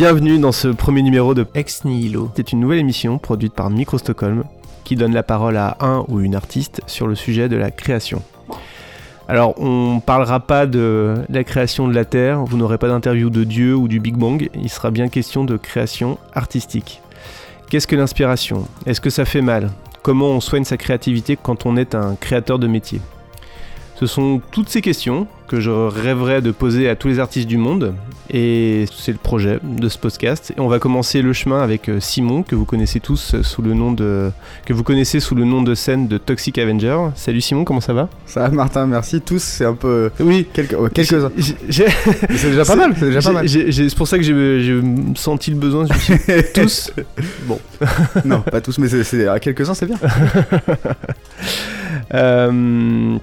[0.00, 2.30] Bienvenue dans ce premier numéro de Ex Nihilo.
[2.34, 4.44] C'est une nouvelle émission produite par Micro Stockholm
[4.82, 8.22] qui donne la parole à un ou une artiste sur le sujet de la création.
[9.28, 13.44] Alors, on parlera pas de la création de la Terre, vous n'aurez pas d'interview de
[13.44, 17.02] Dieu ou du Big Bang, il sera bien question de création artistique.
[17.68, 18.66] Qu'est-ce que l'inspiration?
[18.86, 19.68] Est-ce que ça fait mal?
[20.00, 23.02] Comment on soigne sa créativité quand on est un créateur de métier?
[24.00, 27.58] Ce sont toutes ces questions que je rêverais de poser à tous les artistes du
[27.58, 27.92] monde.
[28.30, 30.54] Et c'est le projet de ce podcast.
[30.56, 33.74] Et on va commencer le chemin avec euh, Simon, que vous connaissez tous sous le
[33.74, 34.30] nom de,
[34.64, 36.96] que vous connaissez sous le nom de scène de Toxic Avenger.
[37.14, 38.08] Salut Simon, comment ça va?
[38.24, 39.20] Ça va Martin, merci.
[39.20, 40.10] Tous, c'est un peu.
[40.18, 41.30] Oui, quelques, quelques-uns.
[41.38, 42.94] C'est déjà pas mal.
[42.98, 43.48] C'est déjà pas mal.
[43.50, 44.80] C'est pour ça que j'ai
[45.14, 45.84] senti le besoin.
[45.84, 46.90] Je tous.
[47.42, 47.60] Bon.
[48.24, 49.98] non, pas tous, mais c'est à quelques-uns, c'est bien.
[52.14, 53.18] euh,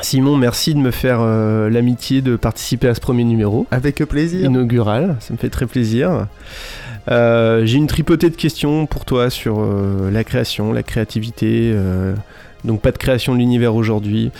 [0.00, 3.66] Simon, merci de me faire euh, l'amitié de participer à ce premier numéro.
[3.70, 4.48] Avec plaisir.
[4.48, 6.26] Inaugural, ça me fait très plaisir.
[7.10, 11.74] Euh, j'ai une tripotée de questions pour toi sur euh, la création, la créativité.
[12.64, 14.30] donc pas de création de l'univers aujourd'hui.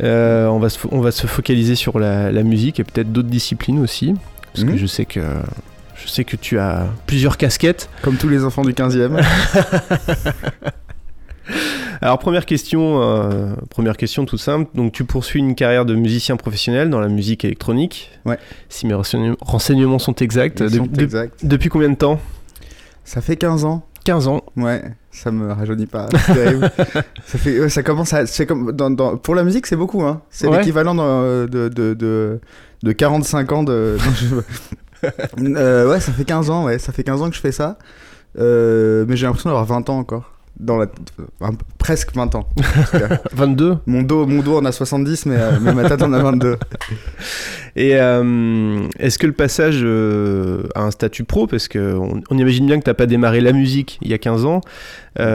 [0.00, 4.14] on, va se, on va se focaliser sur la, musique et peut-être d'autres disciplines aussi.
[4.52, 4.78] Parce que mhm.
[4.78, 5.20] je sais que
[5.96, 7.88] je sais que tu as plusieurs casquettes.
[8.02, 9.22] Comme tous les enfants du 15e.
[12.02, 14.70] Alors première question, euh, première question tout simple.
[14.74, 18.10] Donc tu poursuis une carrière de musicien professionnel dans la musique électronique.
[18.24, 18.38] Ouais.
[18.68, 20.62] Si mes renseignements sont exacts.
[21.42, 22.20] depuis combien de temps?
[23.04, 23.86] Ça fait 15 ans.
[24.04, 24.42] 15 ans.
[24.56, 26.08] Ouais, ça me rajeunit pas.
[27.26, 30.02] ça fait, ça commence à, c'est comme dans, pour la musique, c'est beaucoup.
[30.02, 30.22] Hein.
[30.30, 32.40] C'est l'équivalent de, de,
[32.82, 33.96] de, 45 ans de.
[35.38, 36.64] Euh, ouais, ça fait 15 ans.
[36.64, 37.78] Ouais, ça fait 15 ans que je fais ça.
[38.38, 40.86] Euh, mais j'ai l'impression d'avoir 20 ans encore dans la
[41.78, 42.48] presque 20 ans.
[43.32, 46.22] 22 Mon dos mon dos en a 70 mais, euh, mais ma tête en a
[46.22, 46.56] 22.
[47.76, 52.66] Et euh, est-ce que le passage euh, à un statut pro parce que on, imagine
[52.66, 54.60] bien que tu pas démarré la musique il y a 15 ans,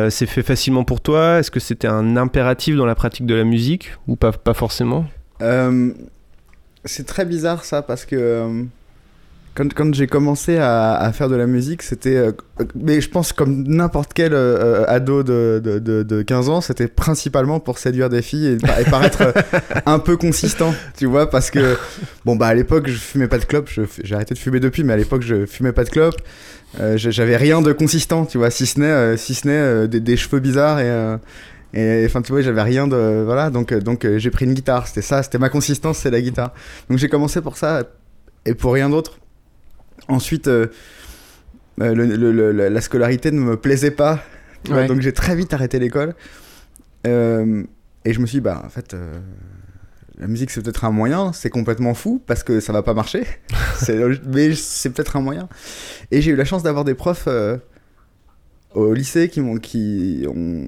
[0.09, 1.39] c'est fait facilement pour toi?
[1.39, 5.05] Est-ce que c'était un impératif dans la pratique de la musique ou pas pas forcément?
[6.83, 8.65] C'est très bizarre ça parce que
[9.53, 12.16] quand, quand j'ai commencé à, à, faire de la musique, c'était.
[12.16, 12.31] Euh,
[12.75, 16.88] mais je pense comme n'importe quel euh, euh, ado de, de, de, 15 ans, c'était
[16.88, 19.34] principalement pour séduire des filles et, paraître
[19.85, 21.78] un peu consistant, tu vois, parce que.
[22.23, 23.69] Bon, bah à l'époque, je fumais pas de clope,
[24.03, 26.16] j'ai arrêté de fumer depuis, mais à l'époque, je fumais pas de clope.
[26.95, 30.79] J'avais rien de consistant, tu vois, si ce n'est si ce des, des, cheveux bizarres
[30.79, 31.17] et.
[31.73, 33.23] Et enfin, tu vois, j'avais rien de.
[33.25, 34.88] Voilà, donc, donc j'ai pris une guitare.
[34.88, 36.53] C'était ça, c'était ma consistance, c'est la guitare.
[36.90, 37.84] Donc j'ai commencé pour ça
[38.45, 39.20] et pour rien d'autre.
[40.07, 40.67] Ensuite, euh,
[41.79, 44.23] euh, la scolarité ne me plaisait pas.
[44.66, 46.16] Donc j'ai très vite arrêté l'école.
[47.07, 47.63] Euh,
[48.06, 48.95] et je me suis dit, bah, en fait,
[50.17, 53.25] la musique c'est peut-être un moyen, c'est complètement fou parce que ça va pas marcher.
[54.28, 55.50] mais c'est peut-être un moyen.
[56.11, 57.28] Et j'ai eu la chance d'avoir des profs
[58.73, 60.67] au lycée qui, ont, qui, ont,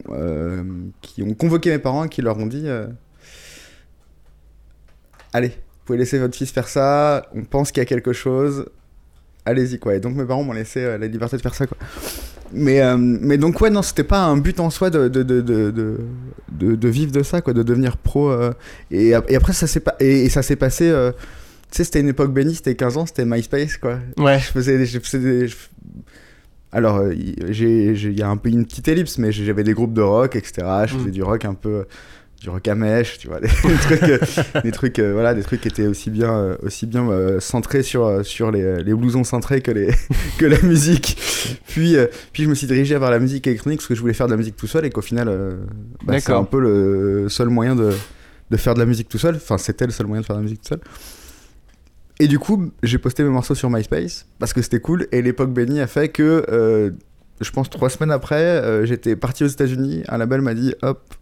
[1.01, 2.67] qui ont convoqué mes parents et qui leur ont dit
[5.33, 8.67] Allez, vous pouvez laisser votre fils faire ça, on pense qu'il y a quelque chose,
[9.45, 9.95] allez-y quoi.
[9.95, 11.77] Et donc mes parents m'ont laissé euh, la liberté de faire ça quoi.
[12.51, 15.41] Mais, euh, mais donc ouais non c'était pas un but en soi de, de, de,
[15.41, 18.29] de, de vivre de ça quoi, de devenir pro.
[18.29, 18.53] Euh.
[18.91, 20.85] et, et, après ça s'est pas et, ça s'est passé.
[21.71, 23.99] tu sais c'était une époque bénie, c'était 15 ans, c'était MySpace quoi.
[24.17, 24.39] Ouais.
[24.39, 25.53] Je faisais, je faisais des,
[26.71, 30.35] Alors, il y a un peu une petite ellipse, mais j'avais des groupes de rock,
[30.35, 30.67] etc.
[30.85, 31.11] Je faisais mm.
[31.11, 31.85] du rock un peu
[32.43, 34.19] du rock à mèche, tu vois, des, trucs, euh,
[34.63, 37.07] des trucs, euh, voilà, des trucs qui étaient aussi bien, euh, aussi bien
[37.39, 39.93] centrés sur, sur les, les blousons centrés que, les,
[40.37, 41.17] que la musique.
[41.67, 41.95] Puis,
[42.33, 44.31] puis je me suis dirigé vers la musique électronique parce que je voulais faire de
[44.31, 45.57] la musique tout seul et qu'au final,
[46.03, 47.93] bah, c'est un peu le seul moyen de,
[48.51, 49.35] de faire de la musique tout seul.
[49.35, 50.81] Enfin, c'était le seul moyen de faire de la musique tout seul.
[52.19, 55.53] Et du coup, j'ai posté mes morceaux sur MySpace parce que c'était cool et l'époque
[55.53, 56.93] Benny a fait que,
[57.39, 60.03] je pense trois semaines après, j'étais parti aux États-Unis.
[60.09, 61.15] Un label m'a dit, hop,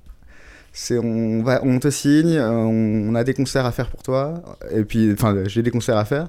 [0.74, 4.42] c'est on va on te signe euh, on, a des concerts à faire pour toi.
[4.72, 6.24] Et puis enfin j'ai des concerts à faire.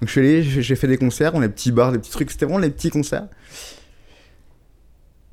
[0.00, 2.10] Donc je suis allé j'ai fait des concerts on a des petits bars des petits
[2.10, 2.30] trucs.
[2.30, 3.28] C'était vraiment les petits concerts.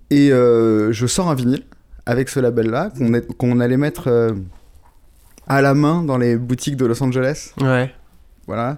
[0.09, 1.63] Et euh, je sors un vinyle
[2.05, 4.33] avec ce label là qu'on qu'on allait mettre euh,
[5.47, 7.53] à la main dans les boutiques de Los Angeles.
[7.59, 7.93] Ouais.
[8.45, 8.77] Voilà.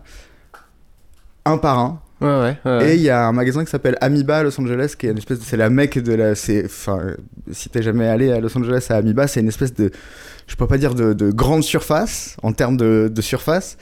[1.45, 4.59] Un par un Ouais, Et il y a un magasin qui s'appelle Amiba à Los
[4.59, 7.01] Angeles, qui est une espèce de, c'est la mecque de la, c'est, enfin,
[7.51, 9.91] si t'es jamais allé à Los Angeles à Amiba, c'est une espèce de,
[10.47, 13.77] je peux pas dire de, de grande surface en termes de, de, surface,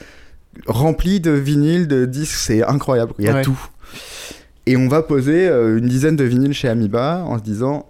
[0.66, 3.58] remplie de vinyles, de disques, c'est incroyable, il y a tout.
[4.66, 7.86] Et on va poser euh, une dizaine de vinyles chez Amiba en se disant,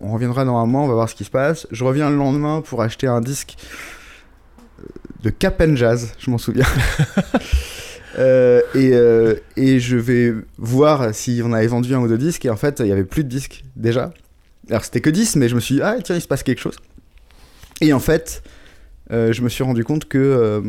[0.00, 1.66] on reviendra normalement, on va voir ce qui se passe.
[1.70, 3.56] Je reviens le lendemain pour acheter un disque
[4.80, 4.84] euh,
[5.22, 6.66] de Cap Jazz, je m'en souviens.
[8.18, 12.44] Euh, et, euh, et je vais voir si on avait vendu un ou deux disques.
[12.46, 14.12] Et en fait, il y avait plus de disques déjà.
[14.70, 16.60] Alors c'était que 10, mais je me suis dit, ah tiens, il se passe quelque
[16.60, 16.76] chose.
[17.80, 18.42] Et en fait,
[19.12, 20.62] euh, je me suis rendu compte que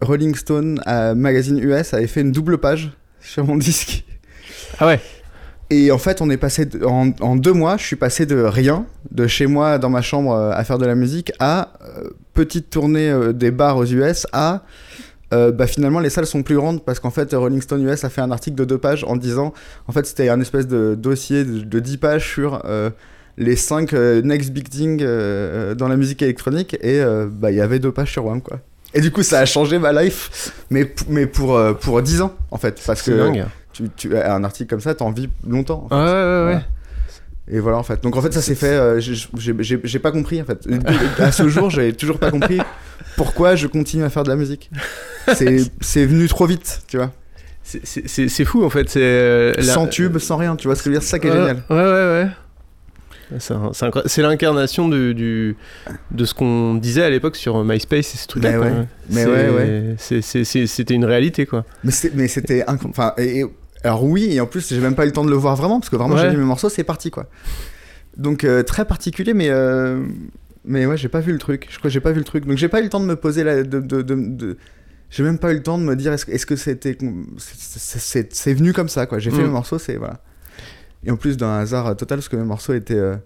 [0.00, 2.90] Rolling Stone, à Magazine US, avait fait une double page
[3.20, 4.04] sur mon disque.
[4.78, 5.00] Ah ouais
[5.70, 8.40] Et en fait, on est passé de- en, en deux mois, je suis passé de
[8.42, 12.68] rien, de chez moi dans ma chambre à faire de la musique, à euh, petite
[12.70, 14.64] tournée euh, des bars aux US, à
[15.34, 18.08] euh, bah, finalement les salles sont plus grandes parce qu'en fait Rolling Stone US a
[18.08, 19.52] fait un article de deux pages en disant,
[19.88, 22.90] en fait c'était un espèce de dossier de, de 10 pages sur euh,
[23.36, 23.92] les 5
[24.22, 27.92] next big thing euh, dans la musique électronique et euh, bah, il y avait deux
[27.92, 28.58] pages sur Wham quoi.
[28.94, 32.32] Et du coup ça a changé ma life, mais, mais pour, euh, pour 10 ans
[32.52, 33.44] en fait, parce que dingue.
[33.72, 35.86] tu, tu, un article comme ça, t'en vis longtemps.
[35.86, 35.94] en fait.
[35.96, 36.42] Ouais, ouais, ouais.
[36.44, 36.62] Voilà.
[37.50, 38.02] Et voilà en fait.
[38.02, 38.72] Donc en fait ça s'est fait.
[38.72, 40.66] euh, j'ai- pas compris en fait.
[41.18, 42.58] à ce jour j'ai toujours pas compris
[43.16, 44.70] pourquoi je continue à faire de la musique.
[45.34, 47.12] C'est venu trop vite, tu vois.
[47.62, 48.88] C'est- fou en fait.
[48.88, 51.02] C'est euh, la- Sans tube, sans rien, tu vois ce que je veux dire.
[51.02, 51.62] C'est ça qui est Ouais, génial.
[51.70, 52.28] Ouais, ouais, ouais.
[54.06, 55.56] C'est l'incarnation de, du,
[56.10, 58.52] de ce qu'on disait à l'époque sur MySpace et ce truc-là.
[58.52, 58.72] Mais ouais.
[59.10, 59.94] Mais ouais,
[60.66, 61.64] C'était une réalité quoi.
[61.82, 63.46] Mais c'était enfin et, et-
[63.84, 65.78] alors oui et en plus j'ai même pas eu le temps de le voir vraiment
[65.80, 66.22] parce que vraiment Ouais.
[66.22, 67.26] j'ai mis mes morceaux c'est parti quoi.
[68.16, 70.04] Donc euh, très particulier mais euh,
[70.64, 71.66] mais ouais j'ai pas vu le truc.
[71.70, 73.06] Je crois que j'ai pas vu le truc donc j'ai pas eu le temps de
[73.06, 74.56] me poser la de, de, de- de-
[75.10, 76.96] j'ai même pas eu le temps de me dire est-ce que est-ce que c'était
[77.38, 79.18] c'est- venu comme ça quoi.
[79.18, 79.46] J'ai fait Mm.
[79.46, 80.20] mes morceaux c'est voilà.
[81.06, 83.16] Et en plus d'un hasard total parce que mes morceaux étaient euh,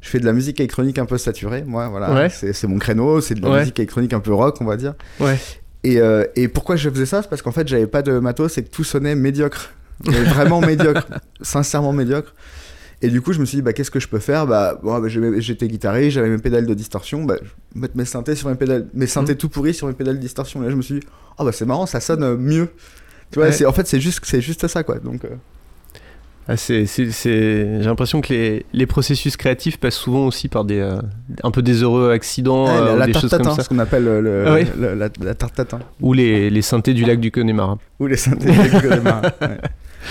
[0.00, 2.12] je fais de la musique électronique un peu saturée, moi, voilà.
[2.12, 2.28] Ouais.
[2.28, 3.58] C'est c'est mon créneau, c'est de la Ouais.
[3.60, 4.94] musique électronique un peu rock, on va dire.
[5.20, 5.38] Ouais.
[5.84, 7.22] Et, euh, et pourquoi je faisais ça?
[7.22, 9.70] C'est parce qu'en fait, j'avais pas de matos et que tout sonnait médiocre.
[10.06, 11.06] Mais vraiment médiocre.
[11.40, 12.34] Sincèrement médiocre.
[13.04, 14.46] Et du coup, je me suis dit, bah, qu'est-ce que je peux faire?
[14.46, 17.24] Bah, bon, bah, j'étais guitariste, j'avais mes pédales de distorsion.
[17.24, 20.16] Bah, je mettre mes synthés sur mes pédales, mes synthés tout pourris sur mes pédales
[20.16, 20.60] de distorsion.
[20.62, 21.06] Et là, je me suis dit,
[21.38, 22.68] oh, bah, c'est marrant, ça sonne euh, mieux.
[23.32, 23.52] Tu vois, Ouais.
[23.52, 24.98] c'est en fait, c'est juste, c'est juste ça, quoi.
[25.00, 25.30] Donc, euh,
[26.48, 31.00] Ah, c'est- J'ai l'impression que les, les processus créatifs passent souvent aussi par des, euh,
[31.44, 33.62] un peu des heureux accidents ouais, euh, la, ou la des choses comme tatin, ça.
[33.62, 34.64] ce qu'on appelle le, le- Ah oui.
[34.78, 35.78] le- la, la tarte tatin.
[36.00, 37.78] Ou les, les synthés du lac du Connemara.
[38.00, 39.58] Ou les synthés de Connemara, ouais.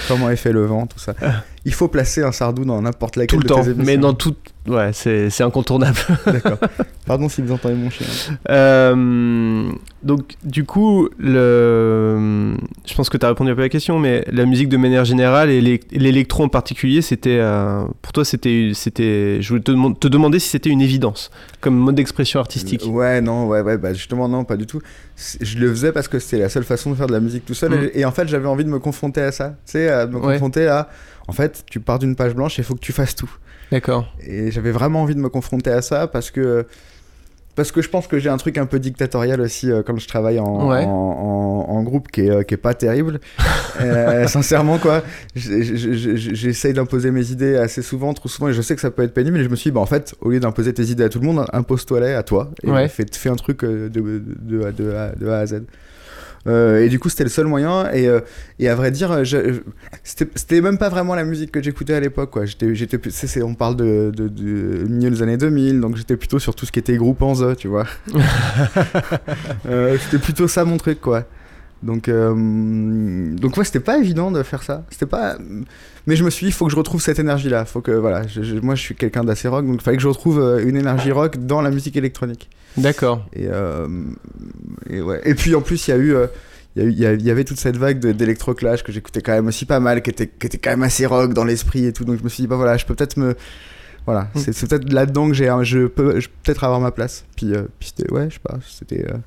[0.08, 1.14] Comment est fait le vent, tout ça.
[1.64, 3.62] Il faut placer un sardou dans n'importe laquelle Tout le de temps.
[3.64, 3.86] tes émissions.
[3.86, 4.34] Mais dans tout.
[4.68, 5.98] Ouais, c'est c'est incontournable.
[6.26, 6.58] D'accord.
[7.06, 8.06] Pardon si vous entendez mon chien.
[8.50, 9.72] Euh,
[10.04, 12.56] donc, du coup, le...
[12.86, 14.78] je pense que tu as répondu un peu à la question, mais la musique de
[14.78, 17.38] manière générale et l'é- l'électro en particulier, c'était.
[17.40, 18.72] euh, pour toi, c'était.
[18.74, 22.84] c'était- Je voulais te, demande- te demander si c'était une évidence comme mode d'expression artistique.
[22.88, 24.82] Ouais, non, ouais, ouais, bah justement, non, pas du tout.
[25.42, 27.54] Je le faisais parce que c'était la seule façon de faire de la musique tout
[27.54, 27.72] seul.
[27.72, 27.90] Mm.
[27.94, 29.50] Et, et en fait, j'avais envie de me confronter à ça.
[29.66, 30.34] Tu sais, à me Ouais.
[30.34, 30.90] confronter à.
[31.28, 33.30] En fait, tu pars d'une page blanche et il faut que tu fasses tout.
[33.72, 34.12] D'accord.
[34.26, 36.66] Et j'avais vraiment envie de me confronter à ça parce que.
[37.54, 40.08] Parce que je pense que j'ai un truc un peu dictatorial aussi euh, quand je
[40.08, 40.86] travaille en, Ouais.
[40.86, 43.20] en, en- en groupe qui est, euh, qui est pas terrible.
[43.82, 45.02] Euh, sincèrement, quoi.
[45.34, 49.14] J'essaye d'imposer mes idées assez souvent, trop souvent, et je sais que ça peut être
[49.14, 51.10] pénible, mais je me suis dit, bah, en fait, au lieu d'imposer tes idées à
[51.10, 52.52] tout le monde, impose-toi-les à toi.
[52.64, 52.88] Et Ouais.
[52.88, 55.64] fais, fais un truc de, de, de, de A, de A à Z.
[56.48, 57.92] Euh, et du coup, c'était le seul moyen.
[57.92, 58.22] Et, euh,
[58.60, 59.22] et à vrai dire,
[60.04, 62.32] c'était c'était même pas vraiment la musique que j'écoutais à l'époque.
[62.32, 62.44] quoi.
[62.46, 66.66] J'étais, on parle de, de, de milieu des années 2000, donc j'étais plutôt sur tout
[66.66, 67.86] ce qui était groupe en The, tu vois.
[69.68, 71.26] Euh, c'était plutôt ça mon truc, quoi.
[71.84, 74.84] Donc, euh, donc ouais, c'était pas évident de faire ça.
[74.92, 75.38] C'était pas.
[76.08, 77.66] Mais je me suis dit, il faut que je retrouve cette énergie-là.
[77.66, 80.04] Faut que voilà, je- je- moi je suis quelqu'un d'assez rock, donc il fallait que
[80.04, 82.50] je retrouve euh, une énergie rock dans la musique électronique.
[82.78, 83.26] D'accord.
[83.34, 83.88] Et, euh,
[84.90, 85.22] et ouais.
[85.26, 86.14] Et puis en plus, il y a eu.
[86.16, 86.28] euh,
[86.78, 89.66] il y, a eu- y avait toute cette vague d'électroclash que j'écoutais quand même aussi
[89.66, 92.06] pas mal, qui était, qui était quand même assez rock dans l'esprit et tout.
[92.06, 93.36] Donc je me suis dit, bah voilà, je peux peut-être me.
[94.06, 94.40] Voilà, Mm.
[94.40, 97.26] c'est peut-être là-dedans que j'ai un- je peux, je peux peut-être avoir ma place.
[97.36, 99.06] Puis, euh, puis c'était, ouais, je sais pas, c'était.
[99.06, 99.18] euh,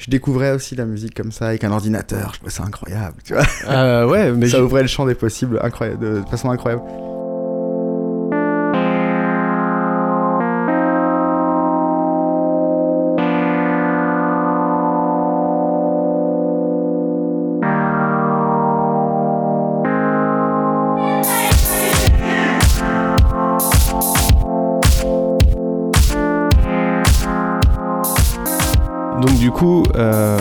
[0.00, 3.34] je découvrais aussi la musique comme ça avec un ordinateur, je trouvais ça incroyable, tu
[3.34, 3.44] vois.
[3.68, 6.82] Euh, ouais, mais ça ouvrait le champ des possibles incroyable, de façon incroyable.
[29.20, 30.38] Donc du coup, euh,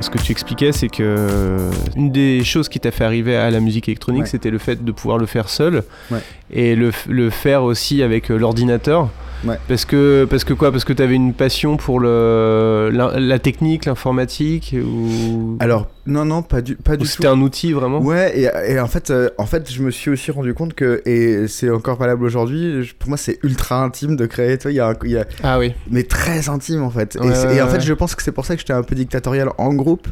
[0.00, 3.60] ce que tu expliquais, c'est que une des choses qui t'a fait arriver à la
[3.60, 4.28] musique électronique, Ouais.
[4.28, 6.18] c'était le fait de pouvoir le faire seul Ouais.
[6.52, 9.08] et le faire aussi avec euh, l'ordinateur.
[9.44, 9.58] Ouais.
[9.68, 10.72] Parce que, parce que quoi?
[10.72, 15.56] Parce que tu avais une passion pour le, la, la technique, l'informatique ou...
[15.60, 17.10] Alors, non, non, pas du, pas ou du tout.
[17.10, 18.00] c'était un outil vraiment?
[18.00, 21.02] Ouais, et, et en, fait, euh, en fait, je me suis aussi rendu compte que,
[21.06, 24.58] et c'est encore valable aujourd'hui, je- pour moi, c'est ultra intime de créer.
[24.58, 25.72] Tu vois, il y a, un- il y a- Ah oui.
[25.90, 27.16] mais très intime en fait.
[27.20, 28.72] Ouais, et, c'est- ouais, et en fait, je pense que c'est pour ça que j'étais
[28.72, 30.08] un peu dictatorial en groupe.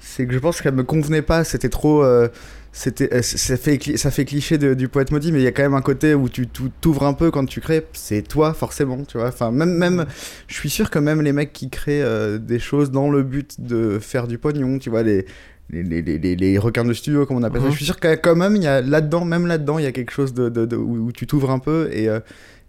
[0.00, 1.44] C'est que je pense qu'elle me convenait pas.
[1.44, 2.04] C'était trop.
[2.04, 2.28] euh,
[2.76, 5.52] c'était, euh, ça fait, ça fait cliché de- du poète maudit, mais il y a
[5.52, 7.86] quand même un côté où tu t'ouvres un peu quand tu crées.
[7.92, 9.28] C'est toi forcément, tu vois.
[9.28, 10.06] Enfin, même, même,
[10.48, 13.60] je suis sûr que même les mecs qui créent euh, des choses dans le but
[13.60, 15.24] de faire du pognon, tu vois, les
[15.70, 16.02] les, les,
[16.36, 17.66] les, requins de studio, comme on appelle ça.
[17.68, 17.72] Mhm.
[17.72, 19.92] Je suis sûr que quand même, il y a là-dedans, même là-dedans, il y a
[19.92, 21.88] quelque chose de, de- de- où, où tu t'ouvres un peu.
[21.92, 22.18] Et, euh,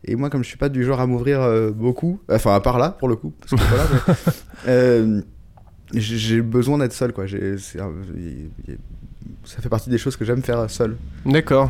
[0.05, 2.77] et moi, comme je suis pas du genre à m'ouvrir euh, beaucoup, enfin, à part
[2.77, 5.21] là, pour le coup, parce que voilà, mais,
[5.99, 7.25] j'ai j'ai besoin d'être seul, quoi.
[7.25, 7.55] J'ai-
[9.43, 10.95] ça fait partie des choses que j'aime faire seul.
[11.25, 11.69] D'accord.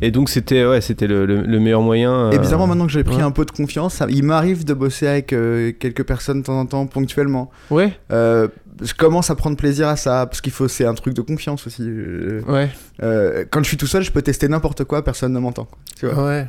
[0.00, 2.30] Et donc c'était ouais, c'était le, le- le meilleur moyen.
[2.30, 3.22] Et euh, bizarrement, maintenant que j'ai pris ouais.
[3.22, 6.58] un peu de confiance, ça- il m'arrive de bosser avec euh, quelques personnes de temps
[6.60, 7.50] en temps, ponctuellement.
[7.70, 8.46] Ouais, Euh,
[8.80, 11.66] je commence à prendre plaisir à ça, parce qu'il faut, c'est un truc de confiance
[11.66, 11.82] aussi.
[11.84, 15.64] Euh, ouais, quand je suis tout seul, je peux tester n'importe quoi, personne ne m'entend.
[15.64, 15.78] quoi.
[15.98, 16.46] Tu vois ouais.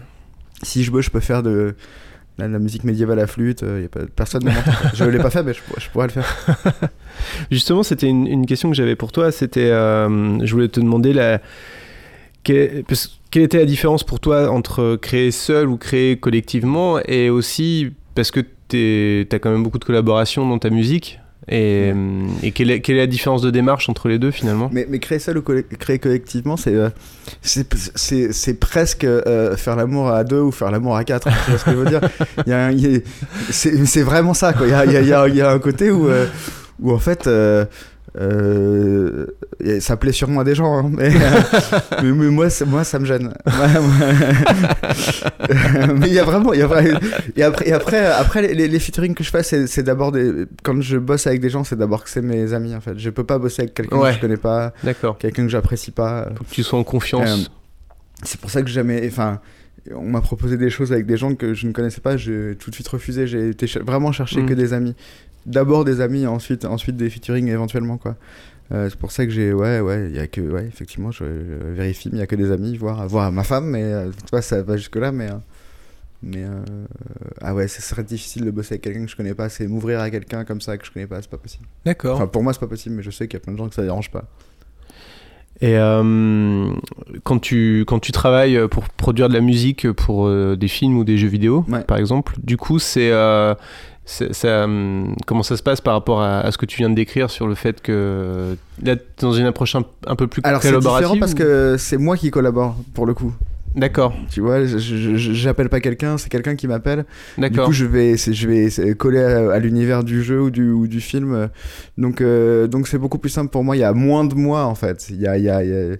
[0.62, 1.74] si je veux, je peux faire de
[2.48, 3.64] la, musique médiévale à flûte.
[3.64, 4.52] euh, y a pas, personne ne
[4.94, 6.38] je l'ai pas fait, mais je, pourrais- le faire.
[7.52, 9.32] Justement, c'était une, question que j'avais pour toi.
[9.32, 11.42] C'était, euh, je voulais te demander la,
[12.44, 12.84] quelle,
[13.36, 18.42] était la différence pour toi entre créer seul ou créer collectivement, et aussi parce que
[18.70, 21.20] tu as quand même beaucoup de collaborations dans ta musique?
[21.52, 24.70] Et, euh, et quelle, est, quelle est la différence de démarche entre les deux finalement?
[24.72, 26.90] Mais, mais créer ou colle- créer collectivement, c'est euh,
[27.42, 31.28] c'est presque euh, faire l'amour à deux ou faire l'amour à quatre.
[31.28, 32.02] hein, tu vois ce que je veux dire?
[33.50, 34.54] C'est vraiment ça.
[34.62, 36.28] Il y a, il y a- y a- y a un côté où, euh,
[36.80, 37.28] où en fait.
[38.18, 39.28] Euh,
[39.60, 41.10] et ça plaît sûrement à des gens, hein, mais,
[42.04, 43.34] mais, mais moi, ça- moi, ça me gêne.
[46.00, 46.94] Mais il y a vraiment, il y a vrai-
[47.36, 50.80] et après, et après, après les, les, featuring que je fais, c'est d'abord des, quand
[50.82, 52.98] je bosse avec des gens, c'est d'abord que c'est mes amis en fait.
[52.98, 54.10] Je peux pas bosser avec quelqu'un Ouais.
[54.12, 54.74] que je connais pas,
[55.20, 56.30] quelqu'un que j'apprécie pas.
[56.38, 57.30] Faut que tu sois en confiance.
[57.30, 57.44] Euh,
[58.24, 59.40] C'est pour ça que jamais, enfin,
[59.96, 62.70] on m'a proposé des choses avec des gens que je ne connaissais pas, j'ai tout
[62.70, 63.28] de suite refusé.
[63.28, 64.46] J'ai ch- vraiment chercher Mm.
[64.48, 64.96] que des amis.
[65.50, 68.16] D'abord des amis, ensuite, ensuite des featuring éventuellement quoi.
[68.72, 71.26] Euh, c'est pour ça que j'ai, ouais, ouais, il y a que, ouais, effectivement, je,
[71.26, 74.10] je vérifie, mais il y a que des amis, voire, voire ma femme, mais euh,
[74.12, 75.26] tu vois, ça va jusque là, mais.
[75.30, 75.34] euh,
[76.22, 76.44] mais
[77.42, 79.48] ah ouais, ce serait difficile de bosser avec quelqu'un que je connais pas.
[79.50, 81.66] C'est m'ouvrir à quelqu'un comme ça que je connais pas, c'est pas possible.
[81.86, 82.18] D'accord.
[82.18, 83.70] Enfin, pour moi, c'est pas possible, mais je sais qu'il y a plein de gens
[83.70, 84.26] que ça dérange pas.
[85.62, 86.72] Et euh,
[87.24, 91.04] quand, tu, quand tu travailles pour produire de la musique pour euh, des films ou
[91.04, 91.84] des jeux vidéo, Ouais.
[91.84, 93.12] par exemple, du coup, c'est.
[93.12, 93.56] euh,
[94.32, 96.96] ça, hum, comment ça se passe par rapport à, à ce que tu viens de
[96.96, 100.70] décrire sur le fait que là, dans une approche un, un peu plus Alors c'est
[100.70, 103.34] collaborative différent parce que c'est moi qui collabore pour le coup.
[103.76, 107.06] D'accord, Tu vois, j'appelle pas quelqu'un, c'est quelqu'un qui m'appelle.
[107.38, 107.68] Du d'accord.
[107.68, 111.00] coup, je vais, je vais coller à, à l'univers du jeu ou du, ou du
[111.02, 111.50] film.
[111.96, 113.76] Donc, euh, donc c'est beaucoup plus simple pour moi.
[113.78, 115.08] Il y a moins de moi en fait.
[115.12, 115.96] Il y a, il y a, il y a-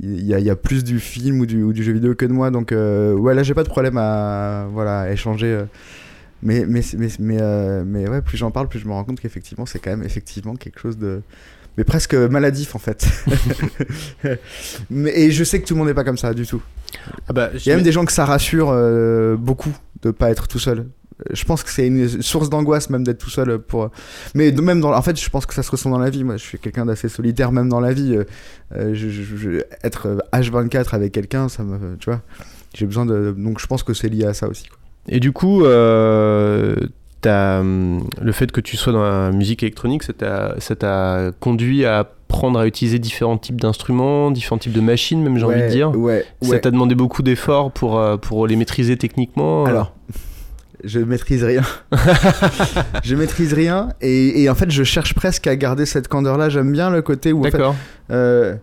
[0.00, 2.14] il y a- il y a plus du film ou du, ou du jeu vidéo
[2.14, 2.50] que de moi.
[2.50, 5.46] Donc, euh, ouais, là, j'ai pas de problème à, voilà, à échanger.
[5.48, 5.64] euh.
[6.44, 9.18] Mais, mais, mais, mais, euh, mais ouais, plus j'en parle, plus je me rends compte
[9.20, 11.22] qu'effectivement, c'est quand même effectivement quelque chose de.
[11.76, 13.08] Mais presque maladif en fait.
[14.90, 16.62] mais, et je sais que tout le monde n'est pas comme ça du tout.
[17.28, 20.30] Ah bah, Il y a même des gens que ça rassure euh, beaucoup de pas
[20.30, 20.86] être tout seul.
[21.32, 23.90] Je pense que c'est une source d'angoisse même d'être tout seul pour.
[24.34, 26.24] Mais même dans, en fait, je pense que ça se ressent dans la vie.
[26.24, 28.16] Moi, je suis quelqu'un d'assez solitaire même dans la vie.
[28.74, 32.20] Euh, je, je- je- être euh, H24 avec quelqu'un, ça me, tu vois.
[32.74, 33.32] J'ai besoin de.
[33.36, 34.66] Donc, je pense que c'est lié à ça aussi.
[34.68, 34.78] quoi.
[35.08, 36.74] Et du coup, euh,
[37.20, 40.12] t'as, hum, le fait que tu sois dans la musique électronique, ça
[40.74, 45.44] t'a, conduit à apprendre à utiliser différents types d'instruments, différents types de machines, même j'ai
[45.44, 45.96] envie de Ouais, dire.
[45.96, 46.24] Ouais.
[46.42, 46.60] Ça ouais.
[46.60, 49.64] t'a demandé beaucoup d'efforts pour, euh, pour les maîtriser techniquement.
[49.66, 49.70] euh.
[49.70, 49.92] Alors,
[50.82, 51.62] je maîtrise rien.
[53.04, 56.48] je maîtrise rien et, et en fait, je cherche presque à garder cette candeur-là.
[56.48, 57.76] J'aime bien le côté où en fait, D'accord.
[58.10, 58.54] Euh,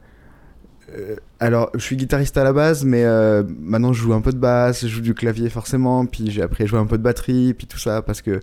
[0.98, 4.32] euh, alors, je suis guitariste à la base, mais euh, maintenant je joue un peu
[4.32, 7.04] de basse, je joue du clavier forcément, puis j'ai appris à jouer un peu de
[7.04, 8.40] batterie, puis tout ça, parce que euh,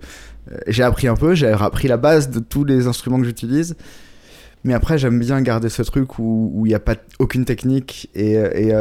[0.67, 3.77] j'ai appris un peu, j'ai appris la base de tous les instruments que j'utilise.
[4.65, 8.33] Mais après, j'aime bien garder ce truc où il n'y a pas aucune technique et,
[8.33, 8.75] et,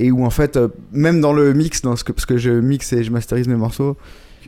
[0.00, 0.58] et où en fait,
[0.90, 3.54] même dans le mix, dans ce que, parce que je mixe et je masterise mes
[3.54, 3.96] morceaux,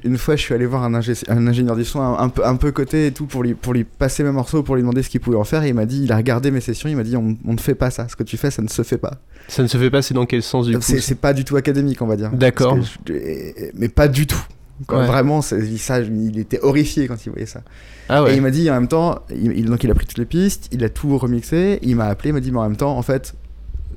[0.05, 2.45] une fois je suis allé voir un, ingé- un ingénieur du son un, un peu,
[2.47, 5.03] un peu coté et tout pour lui, pour lui passer mes morceaux, pour lui demander
[5.03, 5.63] ce qu'il pouvait en faire.
[5.65, 7.59] Et il m'a dit, il a regardé mes sessions, il m'a dit on, on ne
[7.59, 9.19] fait pas ça, ce que tu fais ça ne se fait pas.
[9.49, 11.57] Ça ne se fait pas, c'est dans quel sens du coup C'est pas du tout
[11.57, 12.31] académique on va dire.
[12.33, 12.79] D'accord.
[13.09, 14.43] Et- mais pas du tout.
[14.87, 15.07] Quand Ouais.
[15.07, 17.63] Vraiment, ça, il était horrifié quand il voyait ça.
[18.09, 18.37] Ah Et ouais.
[18.37, 20.85] il m'a dit en même temps, il, donc il a pris toutes les pistes, il
[20.85, 23.35] a tout remixé, il m'a appelé, il m'a dit mais en même temps, en fait,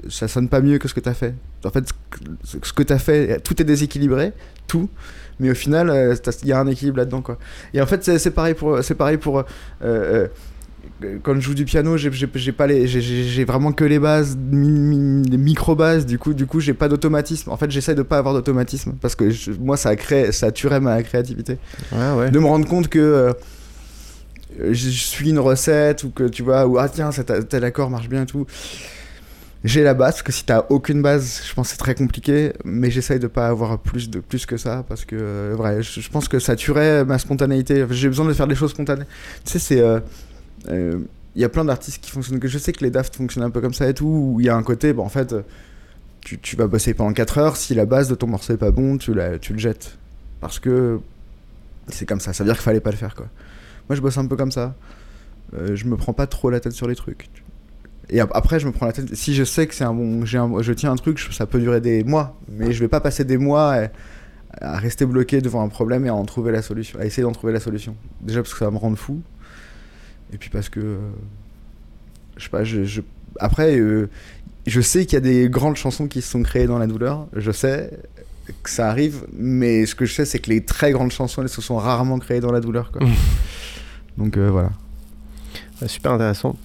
[0.10, 1.36] ça sonne pas mieux que ce que t'as fait.
[1.64, 1.94] En fait, ce
[2.58, 4.34] que- ce que t'as fait, tout est déséquilibré,
[4.66, 4.90] tout.
[5.42, 7.38] Mais au final, euh, il y a un équilibre là-dedans, quoi.
[7.74, 9.44] Et en fait, c'est pareil pour, c'est pareil pour euh,
[9.84, 10.28] euh,
[11.24, 15.22] quand je joue du piano, j'ai- pas les, j'ai- vraiment que les bases, mi- mi-
[15.30, 16.06] des micro bases.
[16.06, 17.50] Du coup, du coup, j'ai pas d'automatisme.
[17.52, 20.80] En fait, j'essaie de pas avoir d'automatisme parce que je- moi, ça crée, ça tuerait
[20.80, 21.58] ma créativité.
[21.92, 22.32] Ouais, ouais.
[22.32, 23.34] De me rendre compte que euh,
[24.60, 27.90] je, je suis une recette ou que tu vois, ou ah tiens, cet, tel accord
[27.90, 28.46] marche bien et tout.
[29.64, 32.54] J'ai la base, parce que si t'as aucune base, je pense que c'est très compliqué,
[32.66, 36.28] mais j'essaye de pas avoir plus, de, plus que ça, parce que, euh, je, pense
[36.28, 37.86] que ça tuerait ma spontanéité.
[37.92, 39.06] J'ai besoin de faire des choses spontanées.
[39.46, 39.80] Tu sais, c'est.
[39.82, 40.00] euh,
[40.70, 41.00] euh,
[41.36, 43.52] Il y a plein d'artistes qui fonctionnent, que je sais que les Daft fonctionnent un
[43.52, 45.42] peu comme ça et tout, où il y a un côté, bah, en fait, euh,
[46.22, 48.72] tu, tu vas bosser pendant 4 heures, si la base de ton morceau est pas
[48.72, 49.98] bon, tu, la, tu le jettes.
[50.40, 51.00] Parce que
[51.88, 53.28] c'est comme ça, ça veut dire qu'il fallait pas le faire, quoi.
[53.90, 54.76] Moi, je bosse un peu comme ça.
[55.54, 57.30] Euh, je me prends pas trop la tête sur les trucs.
[58.12, 59.16] Et ap- après, je me prends la tête.
[59.16, 61.80] Si je sais que c'est un bon, un- je tiens un truc, ça peut durer
[61.82, 63.88] des mois, mais je vais pas passer des mois à,
[64.60, 67.32] à rester bloqué devant un problème et à en trouver la solution, à essayer d'en
[67.32, 67.96] trouver la solution.
[68.22, 69.22] Déjà parce que ça va me rendre fou,
[70.34, 70.98] et puis parce que, euh,
[72.38, 73.02] je sais pas, je, je-
[73.40, 74.10] après, euh,
[74.68, 77.28] je sais qu'il y a des grandes chansons qui se sont créées dans la douleur.
[77.36, 77.92] Je sais
[78.62, 81.50] que ça arrive, mais ce que je sais, c'est que les très grandes chansons, elles
[81.50, 83.02] se sont rarement créées dans la douleur, quoi.
[84.18, 84.72] Donc euh, voilà.
[85.88, 86.58] Super intéressant.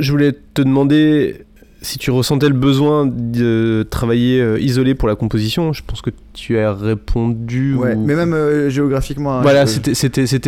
[0.00, 1.44] Je voulais te demander
[1.82, 5.72] si tu ressentais le besoin de travailler euh, isolé pour la composition.
[5.72, 7.74] Je pense que tu as répondu.
[7.74, 9.38] Ouais, ou- mais même euh, géographiquement.
[9.38, 9.94] hein, Voilà, je- c'était-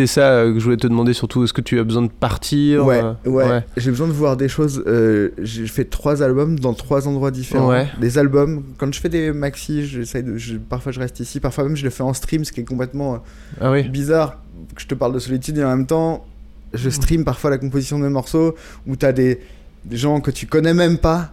[0.05, 1.43] ça euh, que je voulais te demander surtout.
[1.43, 3.63] Est-ce que tu as besoin de partir Ouais, euh, ouais.
[3.77, 4.83] J'ai besoin de voir des choses.
[4.85, 7.69] euh, j'ai fait trois albums dans trois endroits différents.
[7.69, 7.87] Ouais.
[7.99, 8.61] Des albums.
[8.77, 9.87] Quand je fais des maxi,
[10.21, 10.37] de.
[10.37, 12.63] je- parfois je reste ici, parfois même je le fais en stream, ce qui est
[12.65, 13.23] complètement
[13.59, 13.81] Ah oui.
[13.89, 14.39] bizarre
[14.75, 16.25] que je te parle de solitude et en même temps
[16.73, 18.55] je stream parfois la composition de mes morceaux
[18.87, 19.39] où t'as des,
[19.85, 21.31] des gens que tu connais même pas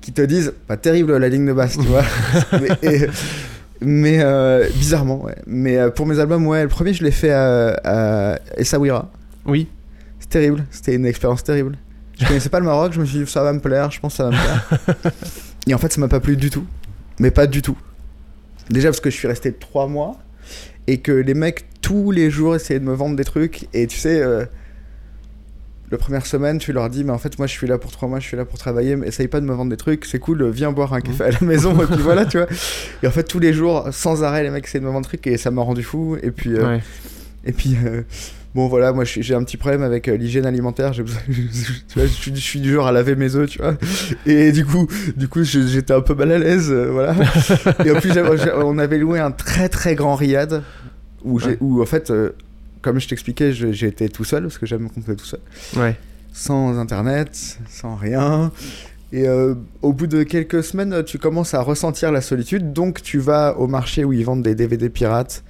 [0.00, 2.04] qui te disent pas terrible la ligne de basse tu vois.
[2.60, 3.06] Mais, et-
[3.82, 5.36] mais, euh, bizarrement ouais.
[5.46, 7.70] Mais euh, pour mes albums ouais le premier je l'ai fait à,
[8.34, 9.10] à Essaouira.
[9.46, 9.68] Oui.
[10.18, 10.64] c'est terrible.
[10.70, 11.76] C'était une expérience terrible.
[12.18, 14.12] Je connaissais pas le Maroc je me suis dit ça va me plaire je pense
[14.12, 15.12] que ça va me plaire.
[15.66, 16.64] Et en fait ça m'a pas plu du tout.
[17.18, 17.76] Mais pas du tout.
[18.68, 20.18] Déjà parce que je suis resté trois mois
[20.86, 23.66] et que les mecs tous les jours essayaient de me vendre des trucs.
[23.74, 24.44] Et tu sais euh,
[25.90, 28.08] la première semaine tu leur dis mais en fait moi je suis là pour trois
[28.08, 30.20] mois je suis là pour travailler mais essaye pas de me vendre des trucs c'est
[30.20, 32.46] cool viens boire un café à la maison et puis voilà tu vois.
[33.02, 35.08] Et en fait tous les jours sans arrêt les mecs essayaient de me vendre des
[35.08, 36.16] trucs et ça m'a rendu fou.
[36.22, 36.80] Et puis euh, Ouais.
[37.44, 38.02] et puis euh,
[38.54, 41.02] bon voilà moi j'ai un petit problème avec euh, l'hygiène alimentaire je,
[42.06, 43.76] suis, je suis du genre à laver mes œufs tu vois
[44.26, 47.14] et du coup du coup j'étais un peu mal à l'aise euh, voilà
[47.84, 48.12] et en plus
[48.56, 50.62] on avait loué un très très grand riad
[51.24, 51.56] où j'ai Ouais.
[51.60, 52.30] où en fait euh,
[52.82, 55.40] comme je t'expliquais été tout seul parce que j'aime me compter tout seul
[55.76, 55.96] Ouais.
[56.32, 58.50] sans internet, sans rien.
[59.12, 62.72] Et euh, au bout de quelques semaines, tu commences à ressentir la solitude.
[62.72, 65.42] Donc tu vas au marché où ils vendent des DVD pirates,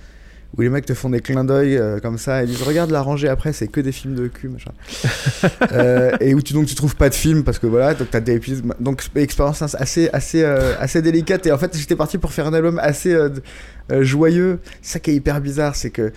[0.57, 3.03] où les mecs te font des clins d'œil euh, comme ça et disent regarde la
[3.03, 4.73] rangée après, c'est que des films de cul, machin.
[5.73, 8.21] Euh, et où tu donc tu trouves pas de films parce que voilà, donc t'as
[8.21, 8.65] des épisodes.
[8.81, 11.47] Donc expérience assez assez euh, assez délicate.
[11.47, 13.17] Et en fait, j'étais parti pour faire un album assez
[14.01, 14.59] joyeux.
[14.83, 16.13] Ça qui est hyper bizarre, c'est que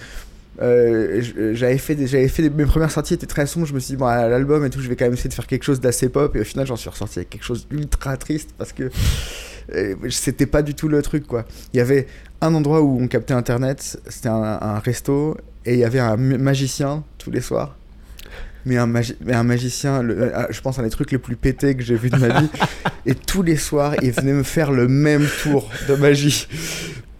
[0.60, 3.66] j'avais fait, des, j'avais fait des- mes premières sorties étaient très sombres.
[3.68, 5.34] Je me suis dit, bon, à l'album et tout, je vais quand même essayer de
[5.34, 6.36] faire quelque chose d'assez pop.
[6.36, 8.90] Et au final, j'en suis ressorti avec quelque chose d'ultra triste parce que
[10.10, 11.46] c'était pas du tout le truc, quoi.
[11.74, 12.08] Il y avait
[12.42, 16.18] un endroit où on captait internet, c'était un, un resto, et il y avait un
[16.18, 17.76] magicien tous les soirs.
[18.66, 21.36] Mais un, magi- mais un magicien, le- euh, je pense, un des trucs les plus
[21.36, 22.48] pétés que j'ai vu de ma vie.
[23.06, 26.48] et tous les soirs, il venait me faire le même tour de magie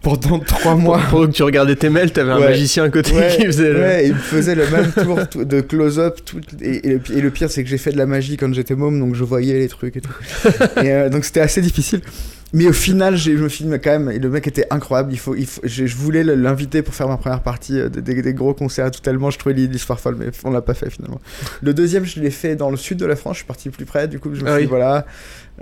[0.00, 1.02] pendant trois mois.
[1.10, 2.48] Pendant que tu regardais tes mails, t'avais un Ouais.
[2.48, 3.70] magicien à côté Ouais, qui faisait.
[3.72, 6.20] le- ouais, il me faisait le même tour de close-up.
[6.24, 8.38] tout- Et, et le, pi- et le pire, c'est que j'ai fait de la magie
[8.38, 10.14] quand j'étais môme, donc je voyais les trucs et tout.
[10.82, 12.00] et euh, donc c'était assez difficile.
[12.54, 15.12] Mais au final, je me mais quand même, et le mec était incroyable.
[15.12, 18.54] Il faut, il faut, je, voulais l'inviter pour faire ma première partie euh, des, gros
[18.54, 21.20] concerts, tout tellement je trouvais l'histoire folle, mais on l'a pas fait finalement.
[21.62, 23.86] Le deuxième, je l'ai fait dans le sud de la France, je suis parti plus
[23.86, 24.68] près, du coup, je me Ah suis dit, oui.
[24.68, 25.04] voilà.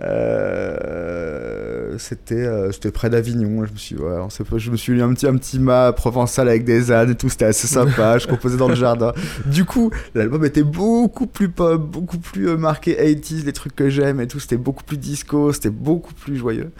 [0.00, 4.16] Euh, c'était euh, c'était près d'Avignon je me suis ouais,
[4.48, 7.14] pas, je me suis lu un petit un petit mât provençal avec des ânes et
[7.14, 9.12] tout c'était assez sympa je composais dans le jardin
[9.44, 13.90] du coup l'album était beaucoup plus pop beaucoup plus euh, marqué 80s les trucs que
[13.90, 16.70] j'aime et tout c'était beaucoup plus disco c'était beaucoup plus joyeux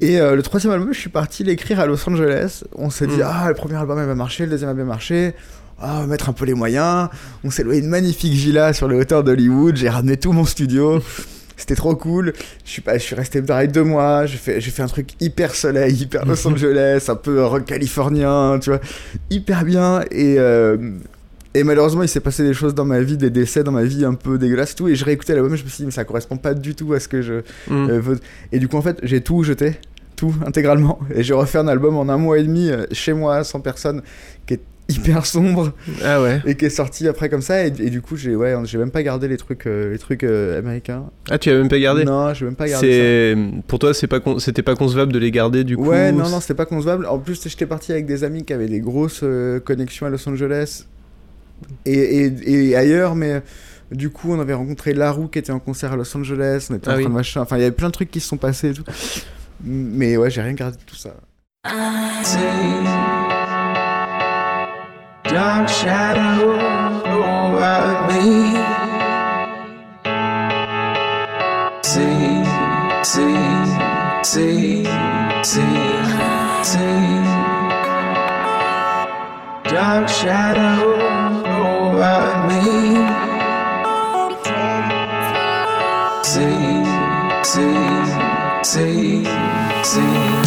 [0.00, 3.24] et le troisième album je suis parti l'écrire à Los Angeles on s'est dit Mm.
[3.24, 5.34] ah le premier album il va marcher le deuxième a bien marché
[5.82, 7.08] ah, on va mettre un peu les moyens.
[7.42, 9.76] On s'est loué une magnifique villa sur les hauteurs d'Hollywood.
[9.76, 11.00] J'ai ramené tout mon studio.
[11.60, 12.32] C'était trop cool.
[12.64, 14.26] Je suis, pas, je suis resté pareil deux mois.
[14.26, 18.58] J'ai fait, j'ai fait un truc hyper soleil, hyper Los Angeles, un peu rock californien,
[18.60, 18.80] tu vois.
[19.30, 20.00] Hyper bien.
[20.10, 20.76] Et, euh,
[21.54, 24.04] et malheureusement, il s'est passé des choses dans ma vie, des décès dans ma vie
[24.04, 24.88] un peu dégueulasses tout.
[24.88, 26.92] Et je réécoutais l'album et je me suis dit, mais ça correspond pas du tout
[26.94, 27.34] à ce que je
[27.68, 27.90] Mm.
[27.90, 28.20] euh, veux.
[28.52, 29.74] Et du coup, en fait, j'ai tout jeté.
[30.16, 30.98] tout, intégralement.
[31.14, 34.02] Et j'ai refait un album en un mois et demi, euh, chez moi, sans personne,
[34.46, 35.72] qui est hyper sombre.
[36.04, 36.40] Ah ouais.
[36.46, 37.64] Et qui est sorti après comme ça.
[37.66, 40.24] Et, et du coup, j'ai ouais, j'ai même pas gardé les trucs, euh, les trucs
[40.24, 41.04] euh, américains.
[41.30, 44.06] Ah, tu as même pas gardé Non, j'ai même pas gardé C'est pour toi, c'est
[44.06, 45.86] pas con- c'était pas concevable de les garder du coup.
[45.86, 47.06] Ouais, non, non, c'était pas concevable.
[47.06, 50.28] En plus, j'étais parti avec des amis qui avaient des grosses euh, connexions à Los
[50.28, 50.84] Angeles
[51.86, 51.92] et,
[52.26, 53.42] et, et ailleurs, mais.
[53.92, 56.86] Du coup, on avait rencontré Larue qui était en concert à Los Angeles, on était
[56.86, 57.08] Ah en train oui.
[57.08, 57.40] de machin.
[57.40, 58.84] Enfin, il y avait plein de trucs qui se sont passés et tout.
[59.64, 61.10] Mais ouais, j'ai rien gardé de tout ça.
[62.22, 63.39] see
[65.30, 66.58] dark shadow
[67.06, 68.58] over me.
[71.82, 72.42] See,
[73.04, 73.36] see,
[74.24, 74.84] see,
[75.44, 75.94] see,
[76.64, 77.22] see.
[79.70, 80.82] Dark shadow
[81.68, 82.62] over me.
[86.24, 86.84] See,
[87.44, 87.84] see,
[88.64, 89.24] see,
[89.84, 90.39] see.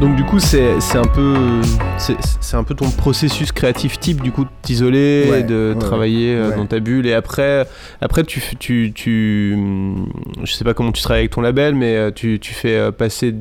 [0.00, 1.60] Donc du coup, c'est un peu
[1.98, 5.78] c'est un peu ton processus créatif type du coup de t'isoler, Ouais, et de ouais,
[5.78, 6.56] travailler euh, ouais.
[6.56, 7.66] dans ta bulle et après
[8.00, 10.10] après tu tu tu hum,
[10.42, 12.90] je sais pas comment tu travailles avec ton label mais euh, tu tu fais euh,
[12.92, 13.34] passer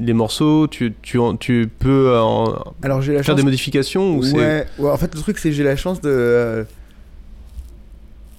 [0.00, 4.22] les morceaux, tu tu tu peux en- Alors, j'ai la faire chance des modifications ou
[4.22, 4.36] c'est
[4.78, 6.66] ouais, en fait, le truc, c'est que j'ai la chance de.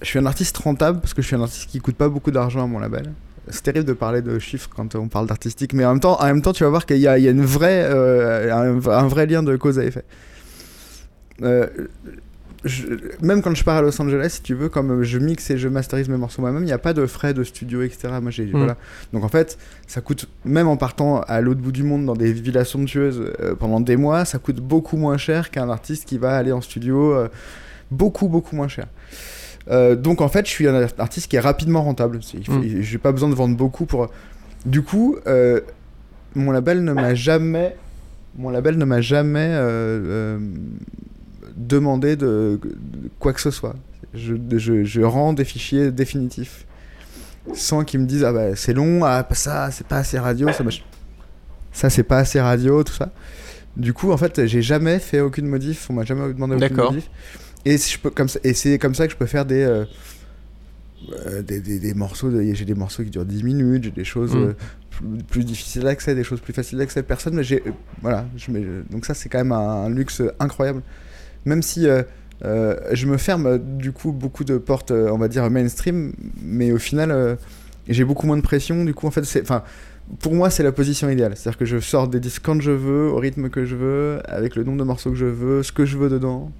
[0.00, 2.30] Je suis un artiste rentable parce que je suis un artiste qui coûte pas beaucoup
[2.30, 3.12] d'argent à mon label.
[3.50, 6.24] C'est terrible de parler de chiffres quand on parle d'artistique, mais en même temps, en
[6.26, 8.86] même temps, tu vas voir qu'il y a, il y a une vraie, euh, un,
[8.90, 10.04] un vrai lien de cause à effet.
[11.42, 11.66] Euh,
[12.64, 12.86] je-
[13.20, 15.68] même quand je pars à Los Angeles, si tu veux, comme je mixe et je
[15.68, 18.08] masterise mes morceaux moi-même, il n'y a pas de frais de studio, etc.
[18.22, 18.76] Moi, j'ai, voilà.
[19.12, 22.32] Donc en fait, ça coûte, même en partant à l'autre bout du monde dans des
[22.32, 26.34] villas somptueuses euh, pendant des mois, ça coûte beaucoup moins cher qu'un artiste qui va
[26.36, 27.14] aller en studio,
[27.90, 28.86] beaucoup, beaucoup moins cher.
[29.70, 32.18] Euh, donc en fait, je suis un artiste qui est rapidement rentable.
[32.22, 32.82] C'est- il faut- Mm.
[32.82, 34.10] J'ai pas besoin de vendre beaucoup pour.
[34.66, 35.60] Du coup, euh,
[36.34, 37.76] mon label ne m'a jamais,
[38.36, 40.38] mon label ne m'a jamais euh,
[41.56, 43.74] demandé de, de quoi que ce soit.
[44.14, 46.66] Je, je, je rends des fichiers définitifs
[47.52, 50.50] sans qu'ils me disent ah bah c'est long, ah pas ça c'est pas assez radio,
[50.52, 50.82] ça mach-
[51.72, 53.10] ça c'est pas assez radio, tout ça.
[53.76, 56.92] Du coup en fait j'ai jamais fait aucune modif, on m'a jamais demandé aucune D'accord.
[57.64, 59.62] Et si je peux comme ça, et c'est comme ça que je peux faire des
[59.62, 59.84] euh,
[61.26, 64.04] euh, des, des, des morceaux, de- j'ai des morceaux qui durent 10 minutes, j'ai des
[64.04, 64.38] choses Mm.
[64.42, 64.52] euh,
[64.90, 67.02] plus, plus difficiles d'accès, des choses plus faciles d'accès.
[67.02, 67.70] Personne, mais j'ai euh,
[68.02, 70.82] voilà, je mets- donc ça c'est quand même un, un luxe incroyable.
[71.46, 72.02] Même si euh,
[72.44, 76.78] euh, je me ferme du coup beaucoup de portes, on va dire mainstream, mais au
[76.78, 77.36] final
[77.88, 78.84] j'ai beaucoup moins de pression.
[78.84, 79.62] Du coup en fait c'est, enfin
[80.20, 83.08] pour moi c'est la position idéale, c'est-à-dire que je sors des disques quand je veux,
[83.08, 85.84] au rythme que je veux, avec le nombre de morceaux que je veux, ce que
[85.84, 86.50] je veux dedans.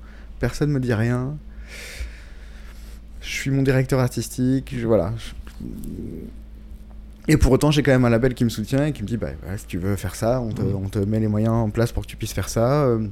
[0.41, 1.37] Personne me dit rien.
[3.21, 5.13] Je suis mon directeur artistique, je- voilà.
[7.27, 9.17] Et pour autant, j'ai quand même un label qui me soutient et qui me dit
[9.17, 10.75] bah, si tu veux faire ça, on te, Mhm.
[10.77, 12.85] on te met les moyens en place pour que tu puisses faire ça.
[12.85, 13.07] Euh,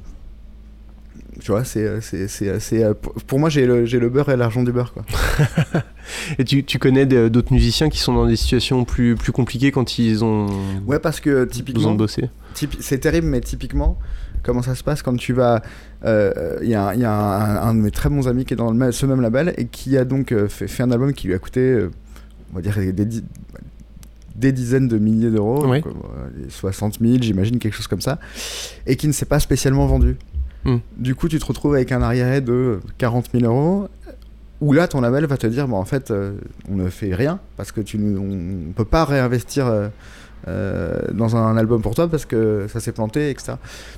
[1.40, 4.28] Tu vois, c'est, c'est, c'est, c'est, euh, pour- pour moi, j'ai le, j'ai le beurre
[4.28, 4.92] et l'argent du beurre.
[4.92, 5.04] Quoi.
[6.38, 9.98] Et tu, tu connais d'autres musiciens qui sont dans des situations plus, plus compliquées quand
[9.98, 10.46] ils ont
[10.87, 12.28] Ouais, parce que typiquement, de bosser?
[12.54, 13.98] typi- c'est terrible, mais typiquement,
[14.42, 15.62] comment ça se passe quand tu vas.
[16.05, 18.44] euh, Il y a, un- il y a un, un de mes très bons amis
[18.44, 20.90] qui est dans le ce même label et qui a donc euh, fait, fait un
[20.90, 21.90] album qui lui a coûté, euh,
[22.52, 23.24] on va dire, des, di-
[24.35, 25.81] des dizaines de milliers d'euros, Ouais.
[25.83, 28.18] donc, euh, 60 000, j'imagine, quelque chose comme ça,
[28.87, 30.16] et qui ne s'est pas spécialement vendu.
[30.64, 30.78] Hmm.
[30.96, 33.88] Du coup, tu te retrouves avec un arriéré de 40 000 euros.
[34.61, 36.35] Où là, ton label va te dire, bon, en fait, euh,
[36.70, 39.88] on ne fait rien parce que tu, on ne peut pas réinvestir euh, euh,
[40.46, 43.52] dans un album pour toi parce que ça s'est planté, etc.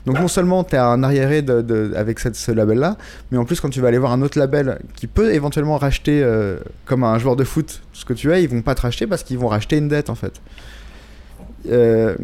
[0.07, 2.97] Donc non seulement tu as un arriéré de, de- avec cette, ce label-là,
[3.31, 6.23] mais en plus quand tu vas aller voir un autre label qui peut éventuellement racheter
[6.23, 9.07] euh, comme un joueur de foot ce que tu as, ils vont pas te racheter
[9.07, 10.35] parce qu'ils vont racheter une dette en fait.
[11.71, 12.15] Euh,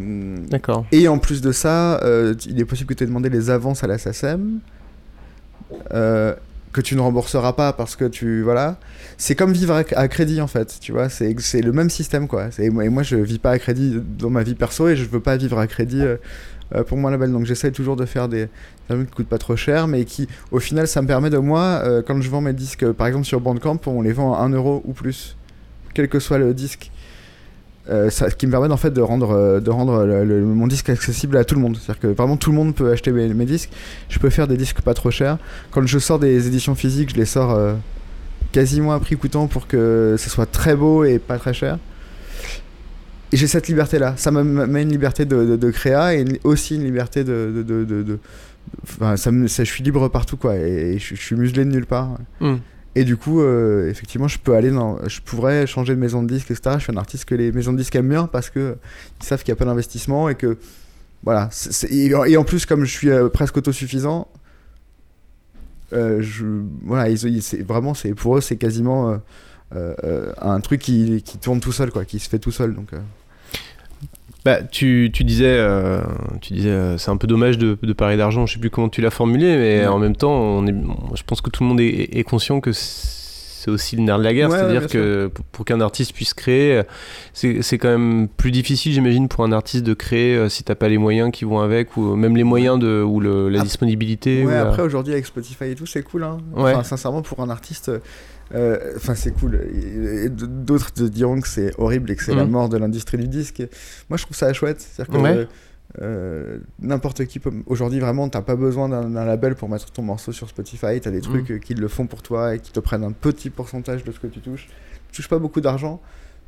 [0.49, 0.85] D'accord.
[0.91, 3.83] et en plus de ça, euh, il est possible que tu aies demandé les avances
[3.83, 4.59] à la SACEM,
[5.93, 6.35] euh,
[6.71, 8.41] que tu ne rembourseras pas parce que tu.
[8.41, 8.77] Voilà.
[9.17, 12.49] C'est comme vivre à, crédit en fait, tu vois, c'est c'est le même système quoi.
[12.59, 15.37] Et moi je vis pas à crédit dans ma vie perso et je veux pas
[15.37, 16.17] vivre à crédit euh,
[16.75, 17.31] euh, pour mon label.
[17.31, 18.47] Donc j'essaie toujours de faire des
[18.89, 21.81] albums qui coûtent pas trop cher mais qui au final ça me permet de moi,
[21.83, 24.49] euh, quand je vends mes disques par exemple sur Bandcamp, on les vend à 1
[24.49, 25.37] euro ou plus,
[25.93, 26.91] quel que soit le disque.
[27.89, 30.89] Euh, ça, qui me permet en fait de rendre, euh, de rendre le- mon disque
[30.89, 31.77] accessible à tout le monde.
[31.77, 33.71] C'est-à-dire que vraiment tout le monde peut acheter mes, disques.
[34.07, 35.37] Je peux faire des disques pas trop chers.
[35.71, 37.73] Quand je sors des éditions physiques, je les sors euh,
[38.51, 41.79] quasiment à prix coûtant pour que ce soit très beau et pas très cher.
[43.31, 44.13] Et j'ai cette liberté-là.
[44.17, 47.63] Ça me met une liberté de, de, de créa et aussi une liberté de.
[47.67, 48.19] de,
[48.83, 50.55] Enfin, ça me, je suis libre partout, quoi.
[50.55, 52.09] Et, je, je suis muselé de nulle part.
[52.39, 52.57] Hmm.
[52.95, 56.27] Et du coup, euh, effectivement, je peux aller dans, je pourrais changer de maison de
[56.27, 56.75] disque, etc.
[56.77, 58.75] Je suis un artiste que les maisons de disques aiment bien parce que
[59.21, 60.57] ils savent qu'il y a pas d'investissement et que
[61.23, 61.49] voilà.
[61.89, 64.27] et en plus, comme je suis euh, presque autosuffisant,
[65.93, 66.21] euh,
[66.83, 69.19] voilà, ils, vraiment, c'est pour eux, c'est quasiment
[69.71, 72.75] un truc qui, qui tourne tout seul, quoi, qui se fait tout seul.
[72.75, 72.89] Donc,
[74.43, 76.01] Bah, tu, tu disais, euh,
[76.41, 78.45] tu disais, euh, c'est un peu dommage de, de parler d'argent.
[78.47, 79.87] Je sais plus comment tu l'as formulé, mais Ouais.
[79.87, 82.59] en même temps, on est, on- je pense que tout le monde est, est conscient
[82.59, 84.49] que c'est aussi le nerf de la guerre.
[84.49, 86.81] Ouais, C'est-à-dire que pour, pour qu'un artiste puisse créer,
[87.33, 90.89] c'est quand même plus difficile, j'imagine, pour un artiste de créer euh, si t'as pas
[90.89, 94.43] les moyens qui vont avec, ou même les moyens de, ou le, la disponibilité.
[94.43, 96.23] ou ouais, la- après aujourd'hui avec Spotify et tout, c'est cool.
[96.23, 96.37] Hein.
[96.55, 97.91] Enfin, sincèrement, pour un artiste,
[98.97, 99.59] enfin c'est cool.
[100.31, 102.51] D'autres te diront que c'est horrible et que c'est la Mhm.
[102.51, 103.63] mort de l'industrie du disque.
[104.09, 104.81] Moi, je trouve ça chouette.
[104.81, 105.47] C'est-à-dire
[106.01, 107.51] euh, n'importe qui peut.
[107.65, 111.01] Aujourd'hui, vraiment, t'as pas besoin d'un label pour mettre ton morceau sur Spotify.
[111.01, 111.55] T'as des trucs Mhm.
[111.57, 114.19] euh, qui le font pour toi et qui te prennent un petit pourcentage de ce
[114.21, 114.67] que tu touches.
[115.11, 115.99] Tu touches pas beaucoup d'argent.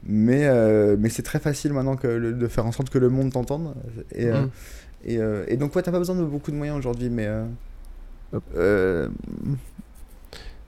[0.05, 3.09] Mais, euh, mais c'est très facile maintenant que le- de faire en sorte que le
[3.09, 3.73] monde t'entende.
[4.13, 4.49] Et, euh, Mhm.
[5.05, 7.27] et, euh, et donc, ouais, t'as pas besoin de beaucoup de moyens aujourd'hui, mais.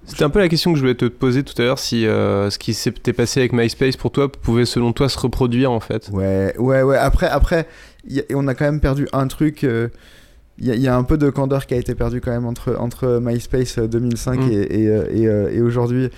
[0.05, 1.79] Euh, euh, C'était un peu la question que je voulais te poser tout à l'heure,
[1.79, 5.71] si euh, ce qui s'était passé avec MySpace pour toi pouvait selon toi se reproduire
[5.71, 6.09] en fait.
[6.11, 6.97] ouais, ouais, ouais.
[6.97, 7.67] Après, après
[8.15, 9.63] a- on a quand même perdu un truc.
[9.63, 9.89] euh,
[10.57, 12.31] Il y, a- il y a un peu de candeur qui a été perdu quand
[12.31, 14.51] même entre, entre MySpace euh, 2005 Mm.
[14.51, 16.09] et, et, euh, et, euh, et aujourd'hui.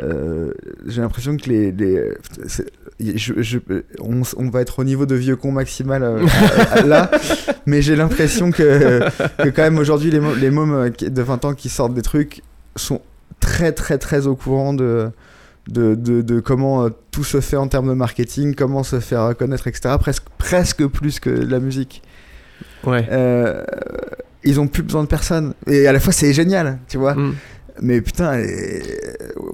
[0.00, 0.52] Euh,
[0.86, 1.70] J'ai l'impression que les.
[1.72, 2.10] les
[2.46, 2.70] c'est-
[3.00, 3.58] je- je-
[4.00, 6.20] on, on va être au niveau de vieux con maximal euh,
[6.86, 7.10] là,
[7.66, 9.00] mais j'ai l'impression que,
[9.42, 12.42] que quand même aujourd'hui les, les mômes euh, de 20 ans qui sortent des trucs
[12.76, 13.00] sont
[13.40, 15.10] très très très au courant de,
[15.68, 19.36] de, de, de comment euh, tout se fait en termes de marketing, comment se faire
[19.36, 19.96] connaître, etc.
[19.98, 22.02] Presque, presque plus que la musique.
[22.84, 23.06] Ouais.
[23.10, 23.64] Euh,
[24.44, 25.54] ils ont plus besoin de personne.
[25.66, 27.14] Et à la fois, c'est génial, tu vois.
[27.14, 27.34] Mm.
[27.80, 28.82] Mais putain, et-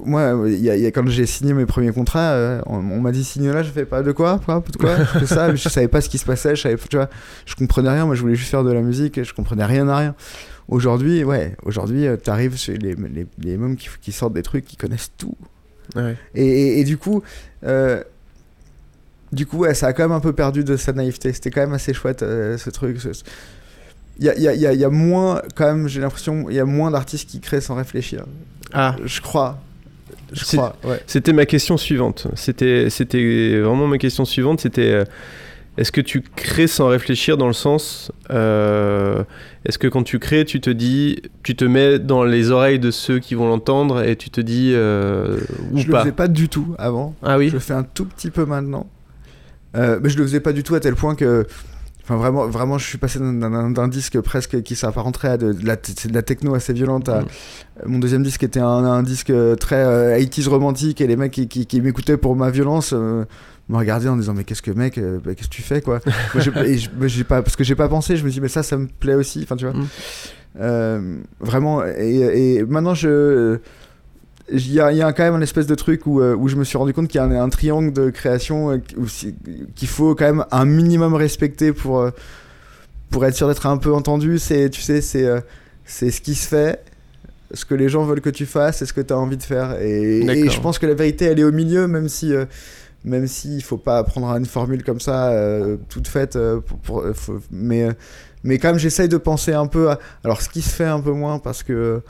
[0.05, 3.13] moi, y a, y a- quand j'ai signé mes premiers contrats, euh, on, on m'a
[3.13, 5.55] dit signe là, je fais pas de quoi, quoi, de quoi, que ça.
[5.55, 7.09] Je savais pas ce qui se passait, je savais, tu vois,
[7.47, 8.07] je comprenais rien.
[8.07, 10.15] Moi, je voulais juste faire de la musique, et je comprenais rien à rien.
[10.69, 14.67] Aujourd'hui, ouais, aujourd'hui, euh, t'arrives chez les, les, les mômes qui, qui sortent des trucs,
[14.67, 15.35] qui connaissent tout.
[15.97, 16.15] Ouais.
[16.35, 17.23] Et, et- et du coup,
[17.65, 18.03] euh,
[19.33, 21.33] du coup, ouais, ça a quand même un peu perdu de sa naïveté.
[21.33, 23.01] C'était quand même assez chouette euh, ce truc.
[23.01, 23.09] ce-
[24.19, 26.57] Il y a, y a- y a- y a moins, quand même, j'ai l'impression, il
[26.57, 28.25] y a moins d'artistes qui créent sans réfléchir.
[28.73, 29.59] Ah, Je crois.
[30.33, 31.01] Je crois, ouais.
[31.07, 32.27] C'était ma question suivante.
[32.35, 34.61] C'était, c'était vraiment ma question suivante.
[34.61, 35.05] C'était euh,
[35.79, 39.25] est-ce que tu crées sans réfléchir dans le sens euh,
[39.65, 42.91] est-ce que quand tu crées, tu te dis, tu te mets dans les oreilles de
[42.91, 45.39] ceux qui vont l'entendre et tu te dis euh,
[45.73, 46.01] ou Je le pas?
[46.01, 47.15] faisais pas du tout avant.
[47.23, 47.49] Ah oui?
[47.49, 48.87] Je le fais un tout petit peu maintenant.
[49.77, 51.47] Euh, mais je le faisais pas du tout à tel point que.
[52.03, 55.77] Enfin, vraiment, vraiment, je suis passé d'un- disque presque qui s'apparenterait à de, de la,
[55.77, 57.09] de la techno assez violente.
[57.11, 57.27] À, Mm.
[57.87, 61.47] Mon deuxième disque était un, un disque très euh, 80s romantique et les mecs qui,
[61.49, 62.95] qui, qui m'écoutaient pour ma violence
[63.69, 66.01] me regardaient en disant Mais qu'est-ce que, mec, euh, bah, qu'est-ce que tu fais, quoi?
[66.35, 68.49] Moi, j'ai- et je- j'ai pas, Parce que j'ai pas pensé, je me dis Mais
[68.49, 69.41] ça, ça me plaît aussi.
[69.43, 69.75] Enfin, tu vois.
[69.75, 69.87] Mm.
[70.61, 73.59] Euh, vraiment, et, et maintenant, je.
[74.51, 76.49] Il y, a, il y a quand même un espèce de truc où, euh, où
[76.49, 78.81] je me suis rendu compte qu'il y a un, un triangle de création
[79.75, 82.11] qu'il faut quand même un minimum respecter pour,
[83.11, 84.39] pour être sûr d'être un peu entendu.
[84.39, 85.29] C'est, tu sais, c'est,
[85.85, 86.83] c'est ce qui se fait,
[87.53, 89.43] ce que les gens veulent que tu fasses et ce que tu as envie de
[89.43, 89.77] faire.
[89.83, 92.33] Et, je pense que la vérité, elle est au milieu, même si.
[93.09, 97.13] Même s'il faut pas prendre une formule comme ça euh, toute faite euh, euh,
[97.51, 97.89] mais
[98.45, 101.01] mais quand même j'essaye de penser un peu à alors ce qui se fait un
[101.01, 102.03] peu moins parce que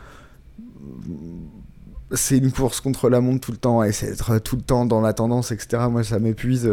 [2.13, 4.87] c'est une course contre la montre tout le temps et c'est être tout le temps
[4.87, 6.69] dans la tendance etc moi ça m'épuise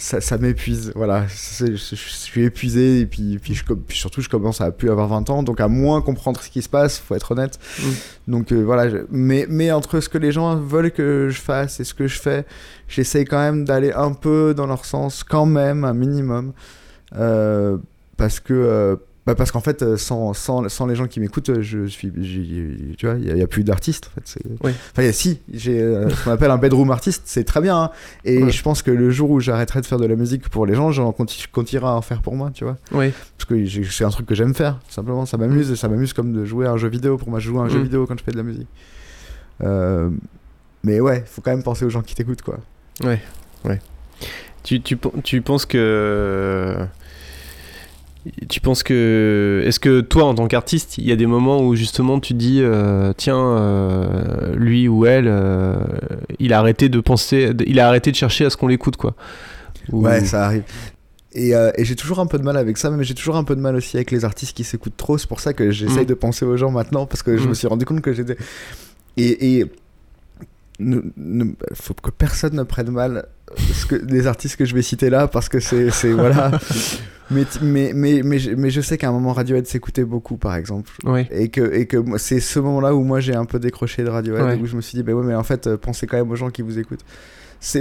[0.00, 1.26] ça, ça m'épuise voilà.
[1.28, 5.08] Je, je suis épuisé et puis, puis, je, puis surtout je commence à plus avoir
[5.08, 7.58] 20 ans donc à moins comprendre ce qui se passe faut être honnête.
[7.78, 7.82] Mm.
[8.32, 11.80] donc euh, voilà je- mais, mais entre ce que les gens veulent que je fasse
[11.80, 12.44] et ce que je fais
[12.88, 16.52] j'essaye quand même d'aller un peu dans leur sens quand même un minimum.
[17.16, 17.76] Euh,
[18.16, 21.50] parce que euh, bah parce qu'en fait euh, sans, sans, sans les gens qui m'écoutent
[21.50, 22.10] euh, je suis
[22.96, 24.70] tu vois il y, a plus d'artistes en fait Oui.
[24.92, 27.60] enfin il y a- si j'ai euh, ce qu'on appelle un bedroom artiste c'est très
[27.60, 27.90] bien hein.
[28.24, 28.50] et Ouais.
[28.50, 30.90] je pense que le jour où j'arrêterai de faire de la musique pour les gens
[30.90, 33.12] j'en continue continuerai à en faire pour moi tu vois Oui.
[33.36, 36.14] parce que c'est un truc que j'aime faire tout simplement ça m'amuse et ça m'amuse
[36.14, 37.82] comme de jouer à un jeu vidéo pour moi je joue à un jeu Mm.
[37.82, 38.68] vidéo quand je fais de la musique
[39.62, 40.08] Euh,
[40.82, 42.58] mais ouais faut quand même penser aux gens qui t'écoutent quoi
[44.62, 46.76] Tu, tu, pen- tu penses que.
[48.48, 49.62] Tu penses que.
[49.66, 52.58] Est-ce que toi, en tant qu'artiste, il y a des moments où justement tu dis
[52.60, 55.76] euh, tiens, euh, lui ou elle, euh,
[56.38, 57.52] il a arrêté de penser.
[57.66, 59.14] Il a arrêté de chercher à ce qu'on l'écoute, quoi
[59.90, 60.64] Ou- Ouais, ça arrive.
[61.32, 63.54] Et, et j'ai toujours un peu de mal avec ça, mais j'ai toujours un peu
[63.56, 65.16] de mal aussi avec les artistes qui s'écoutent trop.
[65.16, 66.06] C'est pour ça que j'essaye Mm.
[66.06, 67.48] de penser aux gens maintenant, parce que je Mm.
[67.50, 68.36] me suis rendu compte que j'étais.
[69.16, 69.66] et, et
[70.78, 74.82] ne, ne- faut que personne ne prenne mal ce que, les artistes que je vais
[74.82, 76.52] citer là parce que c'est voilà.
[77.32, 80.56] Mais, mais, mais, mais, je- mais je sais qu'à un moment Radiohead s'écoutait beaucoup par
[80.56, 80.90] exemple.
[81.30, 84.08] Et que, et que c'est ce moment là où moi j'ai un peu décroché de
[84.08, 84.58] Radiohead Ouais.
[84.60, 86.34] où je me suis dit bah ouais mais en fait euh, pensez quand même aux
[86.34, 87.04] gens qui vous écoutent.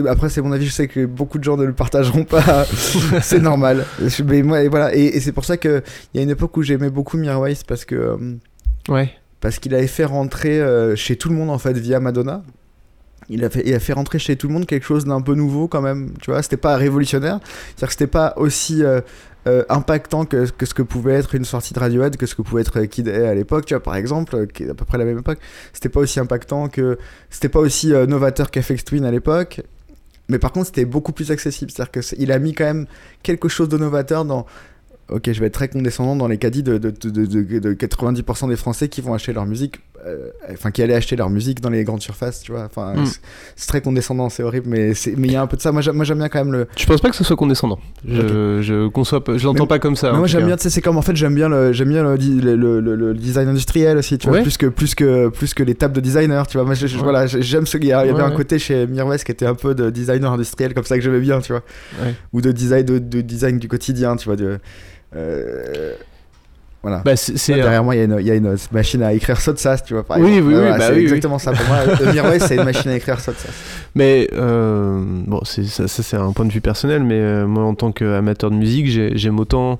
[0.08, 2.66] Après c'est mon avis je sais que beaucoup de gens ne le partageront pas.
[3.24, 3.86] C'est normal.
[4.24, 4.94] Mais moi et voilà.
[4.96, 5.82] Et, et c'est pour ça que
[6.14, 8.18] il y a une époque où j'aimais beaucoup Mirwais parce que euh,
[8.88, 9.10] Ouais.
[9.42, 12.44] parce qu'il avait fait rentrer euh, chez tout le monde en fait via Madonna.
[13.28, 16.14] Il a, fait, rentrer chez tout le monde quelque chose d'un peu nouveau quand même,
[16.22, 19.02] tu vois, c'était pas révolutionnaire, c'est-à-dire que c'était pas aussi euh,
[19.48, 22.42] euh, impactant que, que ce que pouvait être une sortie de Radiohead, que ce que
[22.42, 24.86] pouvait être Kid A à l'époque, tu vois, par exemple, euh, qui est à peu
[24.86, 25.38] près la même époque,
[25.74, 26.98] c'était pas aussi impactant que,
[27.30, 29.62] c'était pas aussi euh, novateur qu'Afex Twin à l'époque,
[30.28, 32.86] mais par contre c'était beaucoup plus accessible, c'est-à-dire que c'est- il a mis quand même
[33.24, 34.46] quelque chose de novateur dans,
[35.10, 37.26] ok, je vais être très condescendant dans les caddies de, de, de,
[37.60, 41.30] de 90% des Français qui vont acheter leur musique, euh, enfin qui allaient acheter leur
[41.30, 42.64] musique dans les grandes surfaces, tu vois.
[42.66, 43.06] Enfin, Mm.
[43.56, 45.72] c'est- très condescendant, c'est horrible, mais c'est- mais il y a un peu de ça.
[45.72, 46.68] Moi, j'aime bien quand même le.
[46.78, 47.80] Je pense pas que ce soit condescendant?
[48.08, 50.12] Je, je conçois je l'entends pas comme ça.
[50.12, 52.40] Mais moi j'aime bien, c'est comme en fait j'aime bien le, j'aime bien le, di-
[52.42, 54.44] le, le- le- le design industriel aussi, tu vois, Ouais.
[54.44, 56.66] plus que plus que plus que les tables de designer, tu vois.
[56.66, 57.04] Moi, je- je- Ouais.
[57.04, 59.32] voilà, j'aime ce, il y a, il y avait Ouais, un côté chez Mirwes qui
[59.32, 61.64] était un peu de designer industriel comme ça que j'aimais bien, tu vois,
[62.34, 64.36] ou de design de, de design du quotidien, tu vois.
[64.36, 64.60] De,
[65.16, 65.94] euh,
[66.82, 67.02] voilà.
[67.04, 69.40] Bah, euh, derrière moi, il y, a une- il y a une machine à écrire
[69.42, 70.04] Sotsas, tu vois.
[70.04, 71.04] Par Oui, oui, oui, Voilà, bah c'est oui, oui.
[71.04, 71.78] exactement ça pour moi.
[72.40, 73.50] C'est une machine à écrire Sotsas.
[73.96, 77.64] Mais euh, bon, c'est, ça, ça, c'est un point de vue personnel, mais euh, moi
[77.64, 79.80] en tant qu'amateur de musique, j'ai- j'aime autant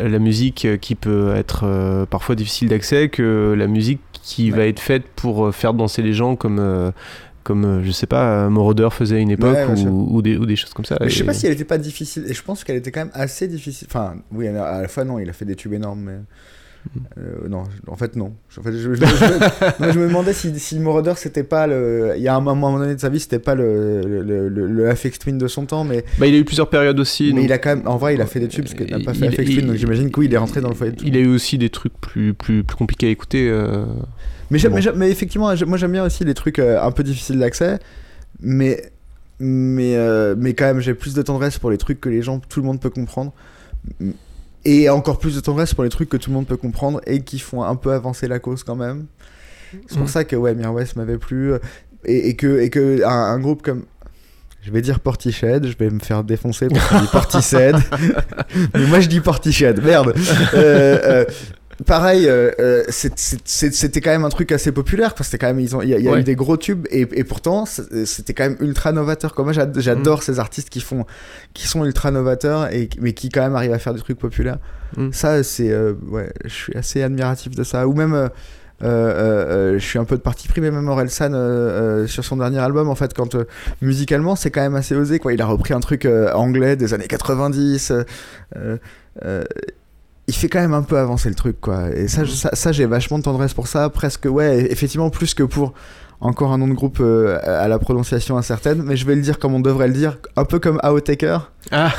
[0.00, 4.56] la musique qui peut être euh, parfois difficile d'accès que la musique qui Ouais.
[4.56, 6.92] va être faite pour faire danser les gens comme,
[7.42, 10.36] comme euh, je sais pas, euh, Moroder faisait à une époque Ouais, ou, ou des,
[10.36, 10.96] ou des choses comme ça.
[11.00, 12.24] Mais je sais pas si elle était pas difficile.
[12.28, 13.88] Et je pense qu'elle était quand même assez difficile.
[13.90, 16.18] Enfin, oui, à la fois, non, il a fait des tubes énormes, mais.
[17.18, 18.32] Euh, non, en fait, non.
[18.58, 21.66] En fait, je, je- je- je- non, je me demandais si, si Moroder, c'était pas
[21.66, 22.14] le.
[22.16, 24.88] Il y a un moment, donné de sa vie, c'était pas le, le, le, le
[24.88, 27.28] Afex Twin de son temps, mais, Bah, il a eu plusieurs périodes aussi.
[27.28, 27.86] mais donc- il a quand même.
[27.86, 29.66] En vrai, il a fait des tubes, parce qu'il n'a pas fait Il- il- Twin,
[29.68, 31.04] donc j'imagine que oui, il est rentré dans le foyer de tout.
[31.06, 33.48] Il a eu aussi des trucs plus, plus, plus compliqués à écouter.
[33.48, 33.84] euh,
[34.50, 34.76] Mais, j'aime- Bon.
[34.76, 37.78] mais, j'aime- mais effectivement, moi j'aime bien aussi les trucs euh, un peu difficiles d'accès,
[38.40, 38.82] mais,
[39.38, 42.38] mais, euh, mais quand même j'ai plus de tendresse pour les trucs que les gens,
[42.38, 43.32] tout le monde peut comprendre.
[44.64, 47.22] Et encore plus de tendresse pour les trucs que tout le monde peut comprendre et
[47.22, 49.06] qui font un peu avancer la cause quand même.
[49.88, 50.08] C'est pour Mm.
[50.08, 51.52] ça que ouais, Mirwes m'avait plu.
[51.54, 51.58] euh,
[52.04, 53.84] Et, et que, et que un, un groupe comme.
[54.64, 57.74] Je vais dire Portiched, je vais me faire défoncer parce qu'on dit Portiched.
[58.74, 60.14] Mais moi je dis Portiched, merde.
[60.54, 61.24] Euh, euh,
[61.86, 65.14] pareil, euh, euh, c'était quand même un truc assez populaire.
[65.20, 66.20] C'était quand même, ils ont, il y a, il y a Ouais.
[66.20, 69.34] eu des gros tubes et, et pourtant c'était quand même ultra novateur.
[69.34, 69.44] Quoi.
[69.44, 71.04] Moi j'ad- j'adore ces artistes qui font,
[71.54, 74.58] qui sont ultra novateurs et mais qui quand même arrivent à faire des trucs populaires.
[74.96, 75.12] Mm.
[75.12, 77.86] Ça c'est, euh, ouais, je suis assez admiratif de ça.
[77.86, 78.14] Ou même.
[78.14, 78.28] euh,
[78.82, 82.24] euh, euh, euh, je suis un peu de parti pris, mais même Orelsan euh, sur
[82.24, 83.36] son dernier album, en fait, quand
[83.80, 85.32] musicalement c'est quand même assez osé, quoi.
[85.32, 87.92] Il a repris un truc anglais des années 90.
[90.22, 91.90] Euh, euh, euh, il fait quand même un peu avancer le truc, quoi.
[91.94, 95.42] Et ça, ça, ça, j'ai vachement de tendresse pour ça, presque, ouais, effectivement, plus que
[95.42, 95.72] pour
[96.24, 99.40] encore un nom de groupe euh, à la prononciation incertaine, mais je vais le dire
[99.40, 101.50] comme on devrait le dire, un peu comme Outtaker.
[101.72, 101.92] Ah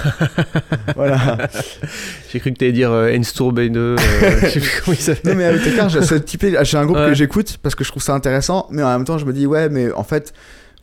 [0.95, 1.49] Voilà.
[2.31, 3.97] J'ai cru que t'allais dire euh, Einstourbane, euh,
[4.43, 5.33] je sais plus comment il s'appelle.
[5.33, 5.57] Non mais
[5.89, 7.07] j'ai ce typé- j'ai un groupe Ouais.
[7.09, 9.45] que j'écoute parce que je trouve ça intéressant, mais en même temps je me dis
[9.45, 10.31] ouais mais en fait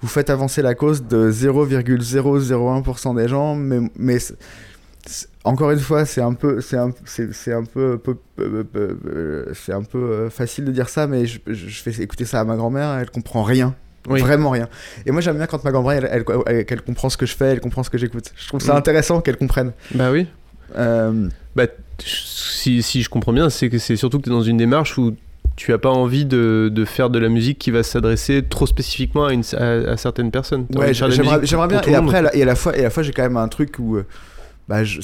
[0.02, 4.18] vous faites avancer la cause de 0,001% des gens, mais, mais
[5.44, 7.98] encore une fois c'est un peu c'est un c'est c'est un peu
[9.54, 12.44] c'est un peu euh, facile de dire ça, mais je, je- fais écouter ça à
[12.44, 13.74] ma grand-mère, elle comprend rien.
[14.08, 14.20] Oui.
[14.20, 14.68] Vraiment rien.
[15.04, 16.24] Et moi j'aime bien quand ma grand-mère elle,
[16.68, 18.32] elle- comprend ce que je fais, elle comprend ce que j'écoute.
[18.36, 18.78] Je trouve ça Mm.
[18.78, 19.72] intéressant qu'elle comprenne.
[19.94, 20.26] Bah oui.
[20.76, 21.64] Euh, Bah,
[21.98, 24.96] si, si je comprends bien, c'est que c'est surtout que tu es dans une démarche
[24.98, 25.14] où
[25.56, 29.26] tu as pas envie de, de faire de la musique qui va s'adresser trop spécifiquement
[29.26, 30.66] à, une, à, à certaines personnes.
[30.74, 31.80] Ouais, j'aimerais bien.
[31.82, 33.36] Et après, à la- et à la fois, et à la fois, j'ai quand même
[33.36, 34.06] un truc où, euh,
[34.68, 35.00] bah, je-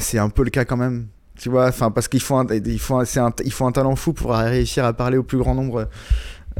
[0.00, 1.06] c'est- c'est un peu le cas quand même.
[1.36, 3.00] Tu vois, enfin, parce qu'il faut, un, il faut,
[3.44, 5.88] il faut un talent fou pour réussir à parler au plus grand nombre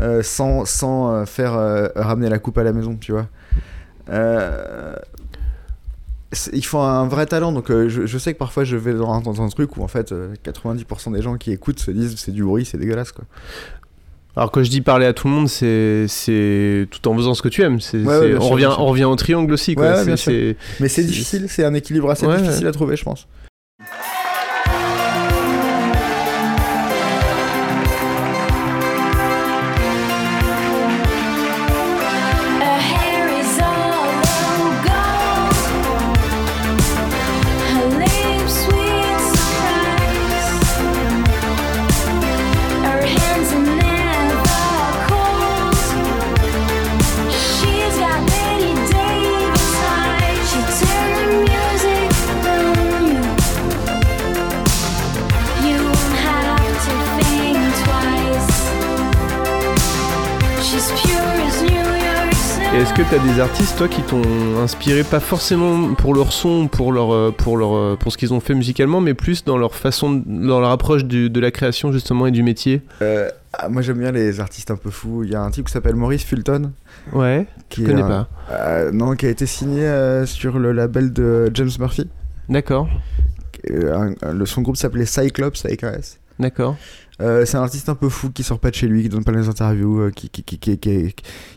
[0.01, 3.27] euh, sans, sans euh, faire euh, ramener la coupe à la maison, tu vois.
[4.11, 4.95] Euh,
[6.53, 9.41] il faut un vrai talent, donc je, sais que parfois je vais dans un, dans
[9.41, 12.45] un truc où en fait euh, 90% des gens qui écoutent se disent c'est du
[12.45, 13.25] bruit, c'est dégueulasse quoi.
[14.39, 17.43] Alors quand je dis parler à tout le monde, c'est c'est tout en faisant ce
[17.43, 17.81] que tu aimes.
[17.93, 19.75] Ouais, ouais, on, sûr, revient, on revient au triangle aussi.
[19.75, 19.85] Quoi.
[19.85, 20.31] Ouais, ouais, C'est- bien sûr.
[20.33, 23.27] c'est- Mais c'est difficile, c'est un équilibre assez difficile à trouver, je pense.
[62.99, 64.23] Est-ce que t'as des artistes, toi, qui t'ont
[64.63, 68.35] inspiré, pas forcément pour leur son, pour, leur, euh, pour, leur, euh, pour ce qu'ils
[68.35, 71.93] ont fait musicalement, mais plus dans leur façon, dans leur approche du- de la création,
[71.93, 75.23] justement, et du métier Euh, ah, moi j'aime bien les artistes un peu fous.
[75.25, 76.73] Il y a un type qui s'appelle Maurice Fulton.
[77.13, 78.29] Ouais, Qui je connais un- pas.
[78.53, 82.09] euh, non, qui a été signé euh, sur le label de James Murphy.
[82.49, 82.89] D'accord,
[83.69, 86.19] le, son groupe s'appelait Cyclops avec un S.
[86.39, 86.77] d'accord.
[87.21, 89.25] Euh, c'est un artiste un peu fou qui sort pas de chez lui, qui donne
[89.25, 91.15] pas les interviews, euh, qui, qui, qui, qui, qui-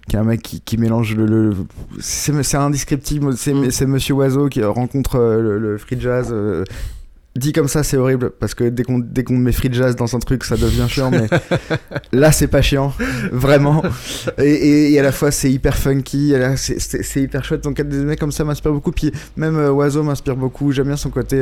[0.07, 1.26] qui est un mec qui, qui mélange le.
[1.28, 1.55] le-
[1.99, 3.70] c'est c'est indescriptible, c'est Mm.
[3.72, 6.30] c'est Monsieur Oiseau qui rencontre euh, le, le free jazz.
[6.32, 6.64] euh,
[7.36, 10.14] dit comme ça, c'est horrible parce que dès qu'on dès qu'on met free jazz dans
[10.16, 11.28] un truc, ça devient chiant, mais
[12.12, 12.91] là, c'est pas chiant,
[13.32, 13.84] vraiment.
[14.39, 17.64] Et, et- et à la fois, c'est hyper funky, c'est- hyper chouette.
[17.64, 18.91] Donc, des mecs comme ça m'inspirent beaucoup.
[18.91, 20.72] Puis même Oiseau m'inspire beaucoup.
[20.72, 21.38] J'aime bien son côté.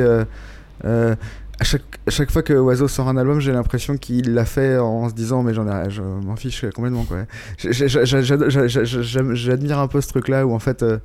[0.84, 1.14] euh,
[1.60, 4.78] à chaque, à chaque fois que Oiseau sort un album, j'ai l'impression qu'il l'a fait
[4.78, 7.18] en se disant mais j'en ai, je m'en fiche complètement quoi.
[7.58, 10.98] J'admire un peu ce truc-là où en fait, euh,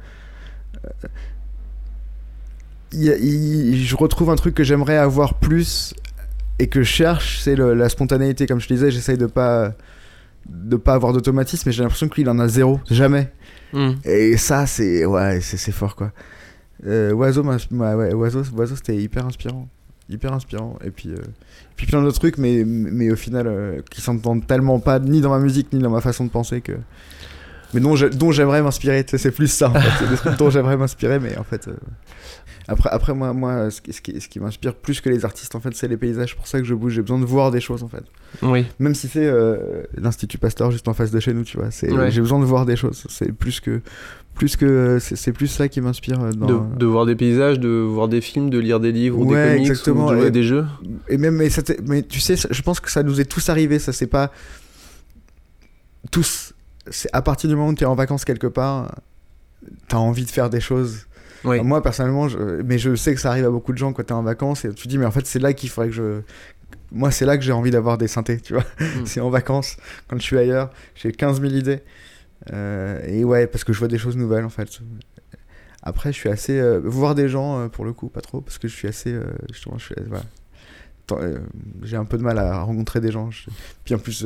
[2.93, 5.93] y a- je retrouve un truc que j'aimerais avoir plus
[6.59, 8.45] et que je cherche, c'est la spontanéité.
[8.47, 9.73] Comme je te disais, j'essaye de pas
[10.47, 13.31] de pas avoir d'automatisme, mais j'ai l'impression que lui il en a zéro, jamais.
[13.73, 13.93] Hmm.
[14.05, 16.11] Et ça, c'est ouais, c'est fort quoi.
[16.85, 19.67] Euh, Oiseau, ouais, Oiseau, Oiseau, c'était hyper inspirant,
[20.09, 20.77] hyper inspirant.
[20.83, 21.17] Et puis, euh,
[21.75, 25.29] puis plein d'autres trucs, mais mais au final, euh, qui s'entendent tellement pas ni dans
[25.31, 26.73] ma musique ni dans ma façon de penser que.
[27.73, 29.03] Mais dont je- dont j'aimerais m'inspirer.
[29.03, 29.69] tu sais, C'est plus ça.
[29.69, 29.89] En fait.
[29.99, 31.67] C'est des trucs dont j'aimerais m'inspirer, mais en fait.
[31.67, 31.73] euh,
[32.67, 35.53] Après, après moi, moi, ce qui, ce qui, ce qui m'inspire plus que les artistes,
[35.55, 36.29] en fait, c'est les paysages.
[36.31, 36.93] C'est pour ça que je bouge.
[36.93, 38.03] J'ai besoin de voir des choses, en fait.
[38.41, 41.69] Oui, Même si c'est euh, l'Institut Pasteur juste en face de chez nous, tu vois.
[41.69, 42.09] C'est, Ouais.
[42.11, 43.05] J'ai besoin de voir des choses.
[43.09, 43.81] C'est plus que,
[44.35, 46.21] plus que, c'est, plus ça qui m'inspire.
[46.21, 46.45] euh, Dans...
[46.45, 49.43] de, de voir des paysages, de voir des films, de lire des livres ou Ouais,
[49.45, 50.65] des comics exactement, ou de jouer à des jeux.
[51.07, 53.49] Et même, mais, ça t'est- mais tu sais, je pense que ça nous est tous
[53.49, 53.79] arrivé.
[53.79, 54.31] Ça, c'est pas
[56.11, 56.53] tous.
[56.89, 58.95] C'est à partir du moment où tu es en vacances quelque part,
[59.87, 61.07] t'as envie de faire des choses.
[61.43, 61.61] Oui.
[61.61, 62.37] Moi, personnellement, je...
[62.63, 64.69] mais je sais que ça arrive à beaucoup de gens quand t'es en vacances et
[64.73, 66.21] tu te dis, mais en fait, c'est là qu'il faudrait que je.
[66.91, 68.63] Moi, c'est là que j'ai envie d'avoir des synthés, tu vois.
[68.79, 68.85] Mm.
[69.05, 69.77] c'est en vacances,
[70.07, 71.79] quand je suis ailleurs, j'ai 15 000 idées.
[72.53, 74.79] Euh, et ouais, parce que je vois des choses nouvelles, en fait.
[75.83, 76.57] Après, je suis assez.
[76.59, 79.15] euh, voir des gens, euh, pour le coup, pas trop, parce que je suis assez.
[79.51, 79.95] justement, je suis.
[80.07, 80.25] voilà.
[81.83, 83.29] J'ai un peu de mal à rencontrer des gens.
[83.83, 84.25] Puis en plus,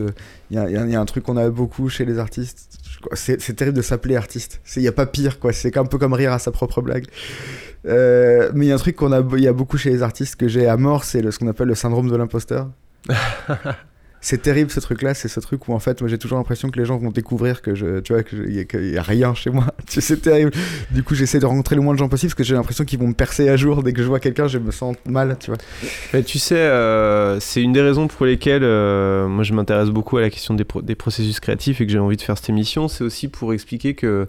[0.50, 2.80] il y, a, un truc qu'on a beaucoup chez les artistes.
[3.16, 4.62] C'est terrible de s'appeler artiste.
[4.78, 5.52] Il n'y a pas pire, quoi.
[5.52, 7.08] C'est un peu comme rire à sa propre blague.
[7.84, 10.48] Mais il y a un truc qu'on a, y a beaucoup chez les artistes que
[10.48, 12.70] j'ai à mort, c'est ce qu'on appelle le syndrome de l'imposteur.
[14.22, 16.78] c'est terrible ce truc-là, c'est ce truc où en fait, moi j'ai toujours l'impression que
[16.80, 19.34] les gens vont découvrir que je, tu vois, qu'il y, a- qu'il y a rien
[19.34, 19.66] chez moi.
[19.88, 20.52] C'est terrible.
[20.92, 23.00] Du coup, j'essaie de rencontrer le moins de gens possible parce que j'ai l'impression qu'ils
[23.00, 25.52] vont me percer à jour dès que je vois quelqu'un, je me sens mal, tu
[25.52, 25.58] vois.
[26.14, 30.18] Mais tu sais, euh, c'est une des raisons pour lesquelles euh, moi je m'intéresse beaucoup
[30.18, 32.88] à la question des, des processus créatifs et que j'ai envie de faire cette émission.
[32.88, 34.28] C'est aussi pour expliquer que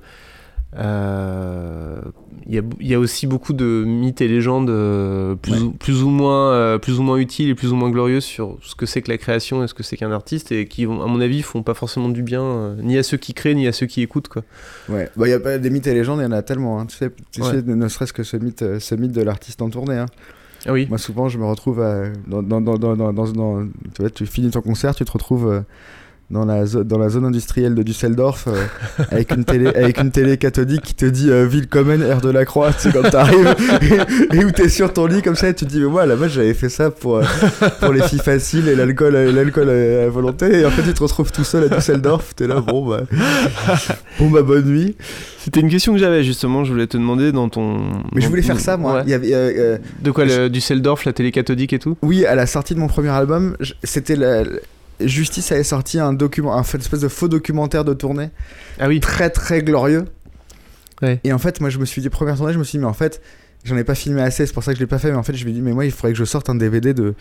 [0.79, 2.01] euh,
[2.47, 5.59] il y, a, il y a aussi beaucoup de mythes et légendes euh, plus, Ouais.
[5.61, 8.57] ou, plus, ou moins, euh, plus ou moins utiles et plus ou moins glorieuses sur
[8.63, 10.89] ce que c'est que la création et ce que c'est qu'un artiste et qui, à
[10.89, 13.87] mon avis, font pas forcément du bien ni à ceux qui créent ni à ceux
[13.87, 14.29] qui écoutent.
[14.29, 14.43] Quoi.
[14.89, 16.81] Ouais, bah, y a pas des mythes et légendes, il y en a tellement.
[16.81, 16.87] hein.
[16.87, 17.51] Tu sais, tu Ouais.
[17.51, 19.97] sais, ne serait-ce que ce mythe, ce mythe de l'artiste en tournée.
[19.99, 20.07] hein.
[20.67, 20.87] Ah oui.
[20.89, 24.61] Moi, souvent, je me retrouve à- dans, dans, dans, dans, tu, vois, tu finis ton
[24.61, 25.63] concert, tu te retrouves
[26.31, 28.65] dans, la dans la zone industrielle de Düsseldorf euh,
[29.11, 32.45] avec, une télé, avec une télé cathodique qui te dit euh, Willkommen, air de la
[32.45, 33.55] Croix, tu sais, quand t'arrives
[34.33, 36.03] et, et où t'es sur ton lit comme ça et tu te dis, mais moi,
[36.03, 37.25] à la base, j'avais fait ça pour, euh,
[37.81, 40.61] pour les filles faciles et l'alcool euh, l'alcool à, à volonté.
[40.61, 43.03] Et en fait, tu te retrouves tout seul à Düsseldorf, t'es là, bon, bah,
[44.19, 44.97] bon, bah, bonne nuit.
[45.39, 47.81] C'était une question que j'avais justement, je voulais te demander dans ton.
[48.15, 48.97] Mais je voulais faire ça, moi.
[48.97, 49.03] Ouais.
[49.07, 51.97] Il y avait, De quoi, le, Düsseldorf, la télé cathodique et tout?
[52.03, 54.45] Oui, à la sortie de mon premier album, c'était la-
[55.07, 58.31] Justice avait sorti un document, un espèce de faux documentaire de tournée,
[58.79, 59.01] Ah oui.
[59.01, 60.05] très très glorieux.
[61.03, 61.21] Ouais.
[61.25, 62.91] Et en fait, moi, je me suis dit première tournée, je me suis dit mais
[62.91, 63.23] en fait,
[63.65, 65.11] j'en ai pas filmé assez, c'est pour ça que je l'ai pas fait.
[65.11, 66.93] Mais en fait, je me dis mais moi, il faudrait que je sorte un DVD
[66.95, 67.15] de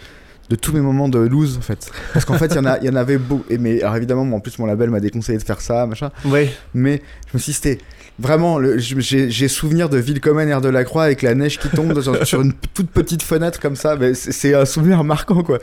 [0.49, 2.79] de tous mes moments de loose en fait parce qu'en fait il y en a
[2.79, 4.99] il y en avait beau et mais alors évidemment moi, en plus mon label m'a
[4.99, 6.51] déconseillé de faire ça machin Ouais.
[6.73, 7.77] mais je me suis dit c'était
[8.19, 12.41] vraiment j'ai souvenir de Willkommen Air de la Croix avec la neige qui tombe sur,
[12.41, 13.97] une toute petite fenêtre comme ça.
[14.13, 15.59] C'est un souvenir marquant quoi.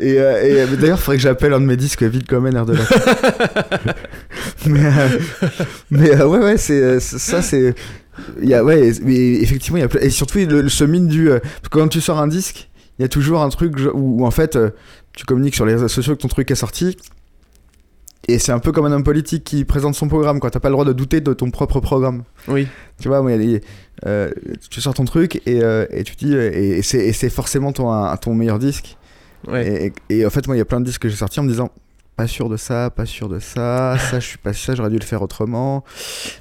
[0.00, 2.74] Et, euh, euh, d'ailleurs il faudrait que j'appelle un de mes disques Willkommen Air de
[2.74, 3.12] la Croix
[4.66, 5.08] mais euh,
[5.90, 7.74] mais euh, ouais ouais c'est ça c'est
[8.32, 11.30] ouais mais effectivement il y a et surtout le, ce mine du
[11.70, 14.58] quand tu sors un disque il y a toujours un truc où, en fait
[15.14, 16.96] tu communiques sur les réseaux sociaux que ton truc est sorti
[18.28, 20.68] et c'est un peu comme un homme politique qui présente son programme quoi t'as pas
[20.68, 22.68] le droit de douter de ton propre programme Oui.
[23.00, 23.60] tu vois moi, des-
[24.06, 24.30] euh,
[24.70, 28.14] tu sors ton truc et, euh, et tu dis euh, et, et c'est forcément ton
[28.16, 28.96] ton meilleur disque
[29.48, 29.92] Ouais.
[30.08, 31.42] et, et- en fait moi il y a plein de disques que j'ai sortis en
[31.44, 31.70] me disant
[32.14, 34.98] pas sûr de ça, pas sûr de ça, ça je suis pas sûr, j'aurais dû
[34.98, 35.82] le faire autrement.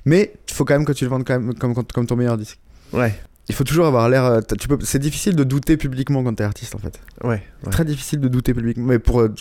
[0.06, 2.38] Mais il faut quand même que tu le vendes quand même comme, comme ton meilleur
[2.38, 2.60] disque.
[2.92, 3.16] Ouais,
[3.50, 4.24] Il faut toujours avoir l'air.
[4.24, 4.78] euh, t'as- Tu peux.
[4.82, 7.00] C'est difficile de douter publiquement quand t'es artiste en fait.
[7.24, 7.44] ouais.
[7.66, 7.72] ouais.
[7.72, 8.86] Très difficile de douter publiquement.
[8.86, 9.34] Mais pour, euh,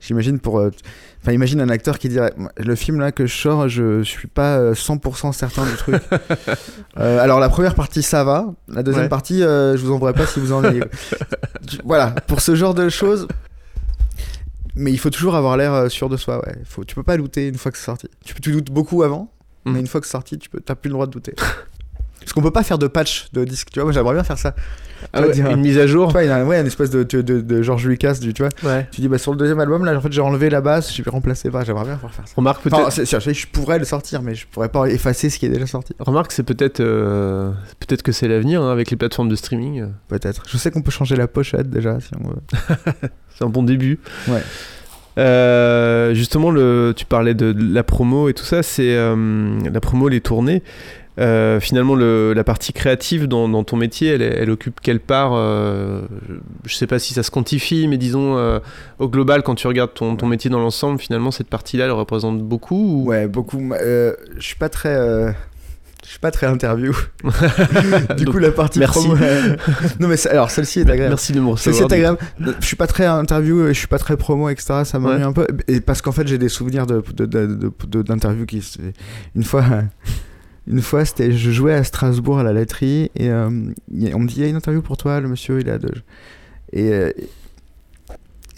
[0.00, 0.58] j'imagine pour.
[0.60, 0.70] euh,
[1.22, 4.58] Enfin, imagine un acteur qui dirait le film là que je sors, je suis pas
[4.58, 6.00] euh, 100% certain du truc.
[6.98, 9.08] Euh, alors la première partie ça va, la deuxième Ouais.
[9.10, 10.80] partie je vous envoie pas si vous en avez.
[11.84, 13.26] Voilà, pour ce genre de choses.
[14.76, 16.38] Mais il faut toujours avoir l'air sûr de soi.
[16.46, 16.54] Ouais.
[16.64, 18.08] Faut, tu peux pas douter une fois que c'est sorti.
[18.24, 19.30] Tu, tu doutes beaucoup avant,
[19.64, 19.72] Mm.
[19.72, 21.34] mais une fois que c'est sorti, tu peux, t'as plus le droit de douter.
[22.26, 23.68] Parce qu'on peut pas faire de patch de disque.
[23.70, 24.52] Tu vois, moi j'aimerais bien faire ça.
[25.12, 26.90] Ah ouais, dire- une mise à jour Tu vois, il y a ouais, une espèce
[26.90, 28.50] de, de, de, de George Lucas, du, tu vois.
[28.68, 28.88] Ouais.
[28.90, 31.04] Tu dis, bah sur le deuxième album, là, en fait, j'ai enlevé la basse, j'ai
[31.06, 31.50] remplacé.
[31.50, 32.34] Bah, j'aimerais bien pouvoir faire ça.
[32.36, 32.80] Remarque peut-être.
[32.88, 35.66] Enfin, je, je pourrais le sortir, mais je pourrais pas effacer ce qui est déjà
[35.68, 35.94] sorti.
[36.00, 39.86] Remarque, c'est peut-être euh, peut-être que c'est l'avenir hein, avec les plateformes de streaming.
[40.08, 40.42] Peut-être.
[40.48, 42.40] Je sais qu'on peut changer la pochette déjà, si on veut.
[43.38, 44.00] C'est un bon début.
[44.26, 44.42] Ouais.
[45.18, 49.80] Euh, justement, le, tu parlais de, de la promo et tout ça, c'est euh, la
[49.80, 50.62] promo, les tournées.
[51.18, 55.30] Euh, finalement, le- la partie créative dans, dans ton métier, elle, elle occupe quelle part
[55.34, 56.02] euh,
[56.66, 58.58] Je sais pas si ça se quantifie, mais disons euh,
[58.98, 62.42] au global, quand tu regardes ton, ton métier dans l'ensemble, finalement, cette partie-là, elle représente
[62.42, 63.08] beaucoup ou...
[63.08, 63.62] Ouais, beaucoup.
[63.72, 64.94] Euh, je suis pas très.
[64.94, 65.30] euh,
[66.04, 66.92] Je suis pas très interview.
[68.18, 68.98] du Donc, coup, la partie merci.
[69.06, 69.16] promo.
[69.20, 69.56] ouais.
[69.98, 71.08] non, mais alors celle-ci est agréable.
[71.14, 72.18] Merci de me Celle-ci est agréable.
[72.60, 74.82] Je suis pas très interview, je suis pas très promo, etc.
[74.84, 75.22] Ça m'ennuie Ouais.
[75.22, 75.46] un peu.
[75.66, 77.02] Et parce qu'en fait, j'ai des souvenirs de,
[78.02, 78.62] d'interviews qui.
[79.34, 79.64] Une fois.
[80.66, 84.42] Une fois, je jouais à Strasbourg à la laiterie et euh, on me dit il
[84.42, 85.90] y a une interview pour toi, le monsieur il a de
[86.72, 87.12] et euh,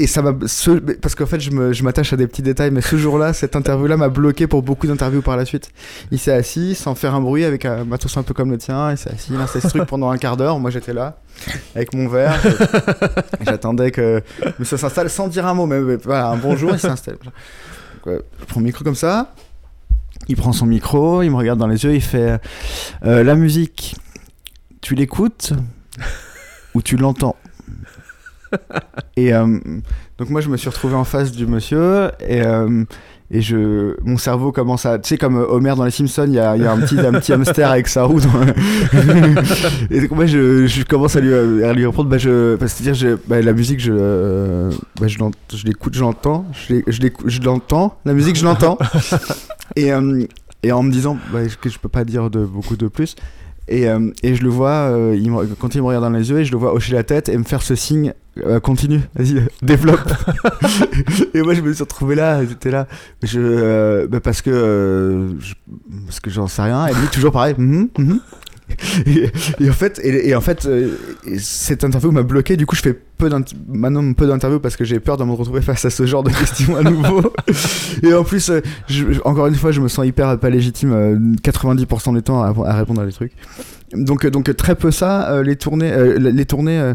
[0.00, 2.96] et ça m'a ce, parce qu'en fait je, m'attache à des petits détails mais ce
[2.96, 5.70] jour-là cette interview-là m'a bloqué pour beaucoup d'interviews par la suite.
[6.12, 8.92] Il s'est assis sans faire un bruit avec un matos un peu comme le tien,
[8.92, 11.20] il s'est assis, il a ce truc pendant un quart d'heure, moi j'étais là
[11.74, 12.40] avec mon verre,
[13.44, 16.78] j'attendais que le monsieur s'installe sans dire un mot, mais, mais voilà, un bonjour, il
[16.78, 17.18] s'installe.
[18.06, 19.34] Je prends le micro comme ça.
[20.28, 22.40] Il prend son micro, il me regarde dans les yeux, il fait
[23.04, 23.96] euh, La musique,
[24.80, 25.52] tu l'écoutes
[26.74, 27.36] ou tu l'entends?
[29.16, 29.58] Et euh,
[30.18, 32.42] donc, moi, je me suis retrouvé en face du monsieur et.
[32.42, 32.84] euh,
[33.30, 36.38] et je, mon cerveau commence à, tu sais comme Homer dans les Simpsons, il y
[36.38, 38.20] a, il y a un petit, un petit hamster avec sa roue.
[39.90, 42.94] Et donc moi je, je commence à lui, à lui répondre, bah je, bah, c'est-à-dire
[42.94, 45.18] je, bah, la musique je, bah, je,
[45.66, 48.78] l'écoute, je l'entends, je l'entends, la musique je l'entends.
[49.76, 50.24] et, euh,
[50.62, 53.14] et en me disant bah, que je peux pas dire de beaucoup de plus.
[53.70, 56.30] Et, euh, et je le vois, euh, il me- quand il me regarde dans les
[56.30, 58.14] yeux, et je le vois hocher la tête et me faire ce signe,
[58.62, 60.10] continue, vas-y, développe.
[61.34, 62.86] et moi je me suis retrouvé là, j'étais là,
[63.22, 65.54] je, euh, bah, parce que euh, je-
[66.06, 66.86] parce que j'en sais rien.
[66.86, 67.54] Et lui toujours pareil.
[67.58, 68.20] mhm, mhm.
[69.06, 70.96] Et, et en fait, et, et en fait, euh,
[71.26, 72.56] et cette interview m'a bloqué.
[72.56, 75.32] Du coup, je fais peu d'int- maintenant peu d'interviews parce que j'ai peur de me
[75.32, 77.32] retrouver face à ce genre de questions à nouveau.
[78.02, 81.18] et en plus, euh, je- encore une fois, je me sens hyper pas légitime euh,
[81.42, 83.32] 90% du temps à, à répondre à des trucs.
[83.94, 85.30] Donc, euh, donc très peu ça.
[85.30, 86.78] euh, les tournées, euh, les tournées.
[86.78, 86.94] euh,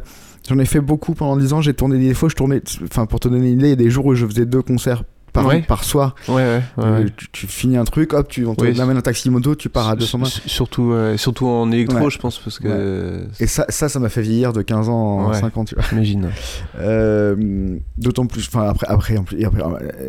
[0.49, 1.61] J'en ai fait beaucoup pendant 10 ans.
[1.61, 2.61] J'ai tourné des fois, je tournais.
[2.83, 4.61] Enfin, pour te donner une idée, il y a des jours où je faisais deux
[4.61, 5.03] concerts
[5.33, 5.61] par, Ouais.
[5.63, 6.15] par soir.
[6.27, 8.79] Ouais, ouais, ouais, Euh, tu, tu finis un truc, hop, tu on te Oui.
[8.79, 12.09] amène un taxi moto, tu pars à 200 S- s- Surtout, euh, surtout en électro,
[12.09, 13.25] je pense, parce que.
[13.39, 15.39] Et ça, ça, ça m'a fait vieillir de 15 ans en Ouais.
[15.39, 15.83] 5 ans, tu vois.
[15.89, 16.29] J'imagine.
[16.79, 19.61] Euh, D'autant plus, enfin après, après, en plus- et après,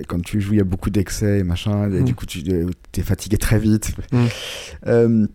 [0.09, 2.05] quand tu joues, il y a beaucoup d'excès et machin, et Mm.
[2.05, 3.93] du coup, tu es fatigué très vite.
[4.12, 5.27] Mm.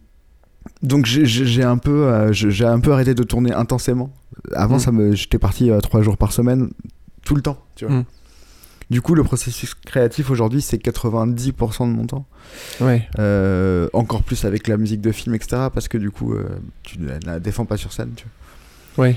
[0.84, 4.12] Donc j'ai- un peu, j'ai un peu arrêté de tourner intensément.
[4.54, 4.80] Avant, Mm.
[4.80, 6.70] ça me, j'étais parti trois jours par semaine,
[7.26, 7.58] tout le temps.
[7.76, 8.04] Tu vois.
[8.90, 12.26] Du coup, le processus créatif aujourd'hui, c'est 90% de mon temps.
[12.82, 13.08] Ouais.
[13.20, 15.68] Euh, encore plus avec la musique de film, etc.
[15.72, 16.48] Parce que du coup, euh,
[16.82, 18.14] tu ne la, la défends pas sur scène.
[18.16, 18.26] Tu
[18.96, 19.06] vois.
[19.06, 19.16] Ouais.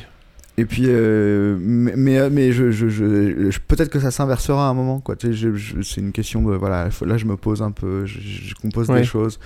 [0.59, 4.71] Et puis, euh, mais, mais, mais je, je, je- je- peut-être que ça s'inversera à
[4.71, 5.01] un moment.
[5.01, 5.17] Quoi.
[5.17, 5.49] Tu sais,
[5.83, 6.55] c'est une question de.
[6.55, 8.99] Voilà, là, je me pose un peu, je, compose Ouais.
[9.01, 9.39] des choses.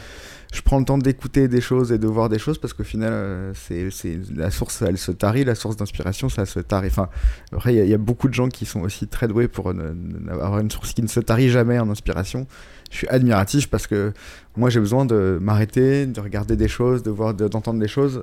[0.52, 3.12] Je prends le temps d'écouter des choses et de voir des choses parce qu'au final,
[3.12, 6.88] euh, c'est, c'est, la source, elle se tarit, la source d'inspiration, ça se tarit.
[6.88, 7.09] Enfin,
[7.52, 9.48] après, il y, a- il y a beaucoup de gens qui sont aussi très doués
[9.48, 9.92] pour ne-
[10.30, 12.46] avoir une source qui ne se tarit jamais en inspiration.
[12.90, 14.12] Je suis admiratif parce que
[14.57, 18.22] moi, j'ai besoin de m'arrêter, de regarder des choses, de voir, de- d'entendre des choses.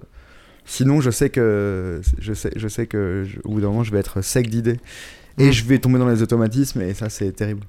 [0.65, 3.91] Sinon, je sais que je sais, je sais que je- au bout d'un moment, je
[3.91, 4.79] vais être sec d'idées
[5.37, 5.51] et Mm.
[5.51, 7.63] je vais tomber dans les automatismes et ça, c'est terrible.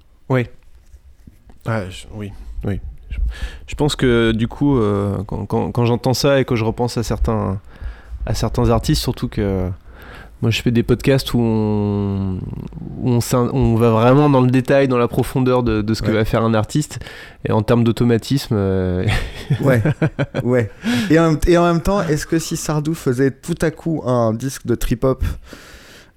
[1.66, 2.30] Ah, je- oui,
[2.64, 2.80] oui.
[3.11, 3.18] Je,
[3.66, 6.97] je pense que du coup, euh, quand, quand- quand j'entends ça et que je repense
[6.99, 7.61] à certains,
[8.26, 9.70] à certains artistes, surtout que
[10.45, 12.34] moi je fais des podcasts où on,
[13.01, 16.03] où on, s'in- on va vraiment dans le détail, dans la profondeur de, de ce
[16.03, 16.12] que Ouais.
[16.18, 16.99] va faire un artiste.
[17.47, 19.07] Et en termes d'automatisme, euh,
[19.62, 19.82] Ouais,
[20.45, 20.70] ouais.
[21.09, 24.34] Et en, et en même temps, est-ce que si Sardou faisait tout à coup un
[24.34, 25.24] disque de trip hop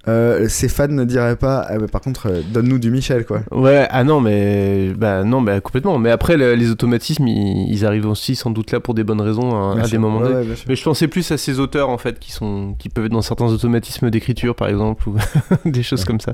[0.08, 3.42] euh, ses fans ne diraient pas Ah, mais par contre euh, donne-nous du Michel quoi
[3.52, 6.00] Ouais, ah non, mais bah non, bah complètement.
[6.00, 9.22] Mais après, le- les automatismes, ils, ils arrivent aussi sans doute là pour des bonnes
[9.22, 9.92] raisons hein, à, sûr.
[9.92, 10.36] des moments Ouais, donnés.
[10.40, 10.66] ouais, bien sûr.
[10.70, 13.22] Mais je pensais plus à ces auteurs en fait qui sont qui peuvent être dans
[13.22, 15.16] certains automatismes d'écriture par exemple ou
[15.66, 16.32] des choses comme ça.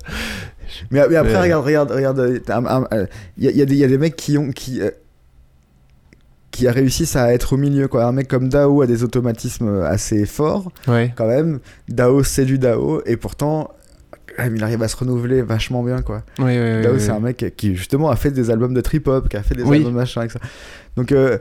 [0.91, 2.19] Mais, mais après, regarde, regarde, regarde.
[2.19, 2.39] euh,
[2.93, 3.05] euh,
[3.37, 4.51] Il y, y a des- il y a des mecs qui ont.
[4.51, 4.81] Qui,
[6.53, 8.05] qui réussissent à être au milieu quoi.
[8.05, 11.11] Un mec comme Dao a des automatismes assez forts Ouais.
[11.17, 11.59] quand même.
[11.89, 13.71] Dao c'est du Dao et pourtant
[14.39, 16.23] il arrive à se renouveler vachement bien quoi.
[16.83, 19.43] Dao c'est un mec qui justement a fait des albums de trip hop, qui a
[19.43, 20.39] fait des albums machin avec ça.
[20.95, 21.37] Donc euh,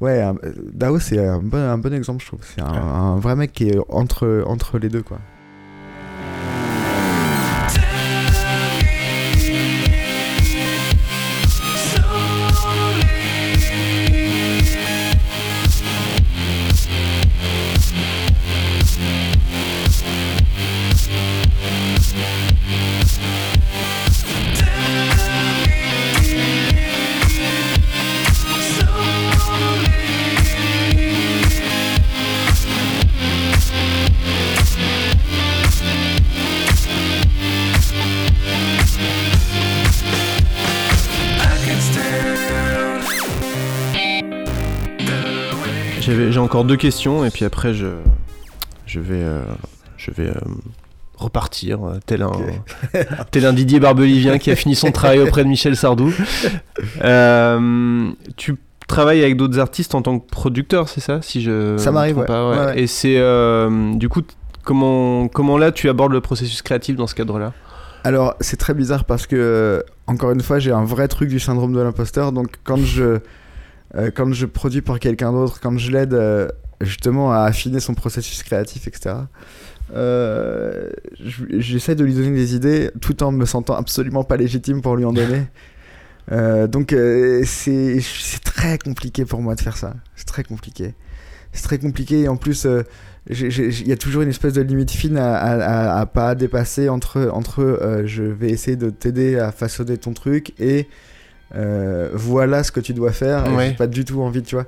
[0.00, 0.34] ouais, un-
[0.72, 2.40] Dao c'est un bon, un bon exemple je trouve.
[2.42, 5.18] C'est un, un vrai mec qui est entre entre les deux quoi.
[46.44, 47.86] Encore deux questions et puis après je,
[48.86, 49.40] je vais, euh,
[49.96, 50.34] je vais euh,
[51.16, 52.32] repartir euh, tel un,
[53.30, 56.12] tel un Didier Barbelivien qui a fini son travail auprès de Michel Sardou.
[57.02, 58.56] Euh, tu
[58.88, 62.30] travailles avec d'autres artistes en tant que producteur, c'est ça si je Ça m'arrive, ouais.
[62.30, 62.80] Ouais, ouais.
[62.80, 63.20] Et c'est
[63.94, 64.22] du coup
[64.64, 67.52] comment comment là tu abordes le processus créatif dans ce cadre-là?
[68.04, 71.72] Alors, c'est très bizarre parce que, encore une fois, j'ai un vrai truc du syndrome
[71.72, 72.32] de l'imposteur.
[72.32, 73.20] Donc, quand je,
[73.96, 76.48] euh, quand je produis pour quelqu'un d'autre, quand je l'aide euh,
[76.80, 79.14] justement à affiner son processus créatif, etc.,
[79.94, 80.90] euh,
[81.22, 84.96] je- j'essaie de lui donner des idées tout en me sentant absolument pas légitime pour
[84.96, 85.42] lui en donner.
[86.32, 88.00] Euh, donc, euh, c'est
[88.44, 89.92] très compliqué pour moi de faire ça.
[90.16, 90.94] C'est très compliqué.
[91.52, 92.64] C'est très compliqué et en plus.
[92.64, 92.82] euh,
[93.28, 95.58] il y a toujours une espèce de limite fine à, à,
[95.96, 100.14] à- à pas dépasser entre, entre euh, je vais essayer de t'aider à façonner ton
[100.14, 100.88] truc et
[101.54, 103.52] euh, voilà ce que tu dois faire.
[103.54, 103.68] Ouais.
[103.70, 104.66] J'ai pas du tout envie, tu vois.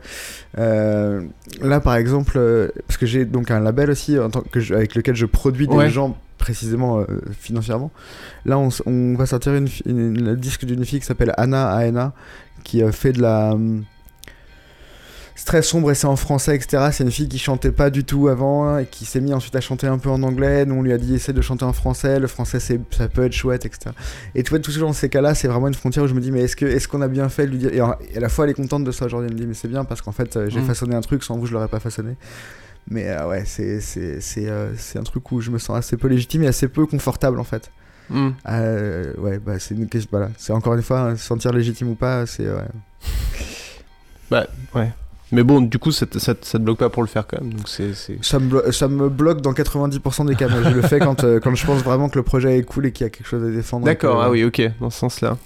[0.58, 1.22] Euh,
[1.60, 4.74] là, par exemple, euh, parce que j'ai donc un label aussi en tant que je-
[4.74, 5.90] avec lequel je produis des Ouais.
[5.90, 7.04] gens précisément euh,
[7.38, 7.90] financièrement.
[8.44, 12.12] Là, on, va sortir une, fi- une- le disque d'une fille qui s'appelle Anna Aena
[12.62, 13.56] qui fait de la.
[15.36, 16.88] C'est très sombre et c'est en français, etc.
[16.90, 19.60] C'est une fille qui chantait pas du tout avant et qui s'est mis ensuite à
[19.60, 20.64] chanter un peu en anglais.
[20.66, 22.18] Nous, on lui a dit essaie de chanter en français.
[22.18, 23.90] Le français, c'est, ça peut être chouette, etc.
[24.34, 26.32] Et tu vois, toujours dans ces cas-là, c'est vraiment une frontière où je me dis
[26.32, 28.44] mais est-ce, que, est-ce qu'on a bien fait de lui dire et, à la fois,
[28.46, 29.28] elle est contente de ça aujourd'hui.
[29.28, 30.66] Elle me dit mais c'est bien parce qu'en fait, euh, j'ai Mm.
[30.66, 32.16] façonné un truc sans vous, je l'aurais pas façonné.
[32.88, 35.96] Mais euh, ouais, c'est, c'est, c'est, euh, c'est un truc où je me sens assez
[35.96, 37.70] peu légitime et assez peu confortable en fait.
[38.48, 40.08] Euh, ouais, bah c'est une question.
[40.12, 42.46] Voilà, c'est encore une fois, hein, se sentir légitime ou pas, c'est.
[42.46, 42.62] ouais.
[44.30, 44.92] Bah ouais.
[45.32, 47.26] Mais bon, du coup, ça te, ça te- ça te bloque pas pour le faire
[47.26, 47.52] quand même.
[47.54, 50.46] Donc c'est Ça me, blo- ça me bloque dans 90% des cas.
[50.48, 52.86] mais je le fais quand, euh, quand je pense vraiment que le projet est cool
[52.86, 53.84] et qu'il y a quelque chose à défendre.
[53.84, 55.36] D'accord, ah oui, ok, dans ce sens-là.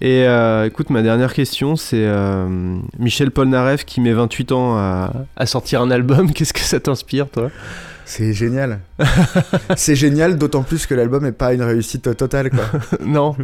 [0.00, 5.12] Et euh, écoute, ma dernière question, c'est euh, Michel Polnareff qui met 28 ans à,
[5.36, 6.30] à sortir un album.
[6.34, 7.50] Qu'est-ce que ça t'inspire, toi?
[8.06, 8.80] C'est génial.
[9.76, 12.64] c'est génial, d'autant plus que l'album est pas une réussite totale, quoi.
[13.04, 13.36] Non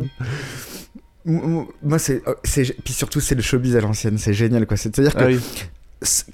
[1.27, 2.23] Moi, c'est.
[2.45, 4.77] c'est- Puis surtout, c'est le showbiz à l'ancienne, c'est génial, quoi.
[4.77, 5.23] C'est-à-dire que.
[5.23, 5.41] Ah oui.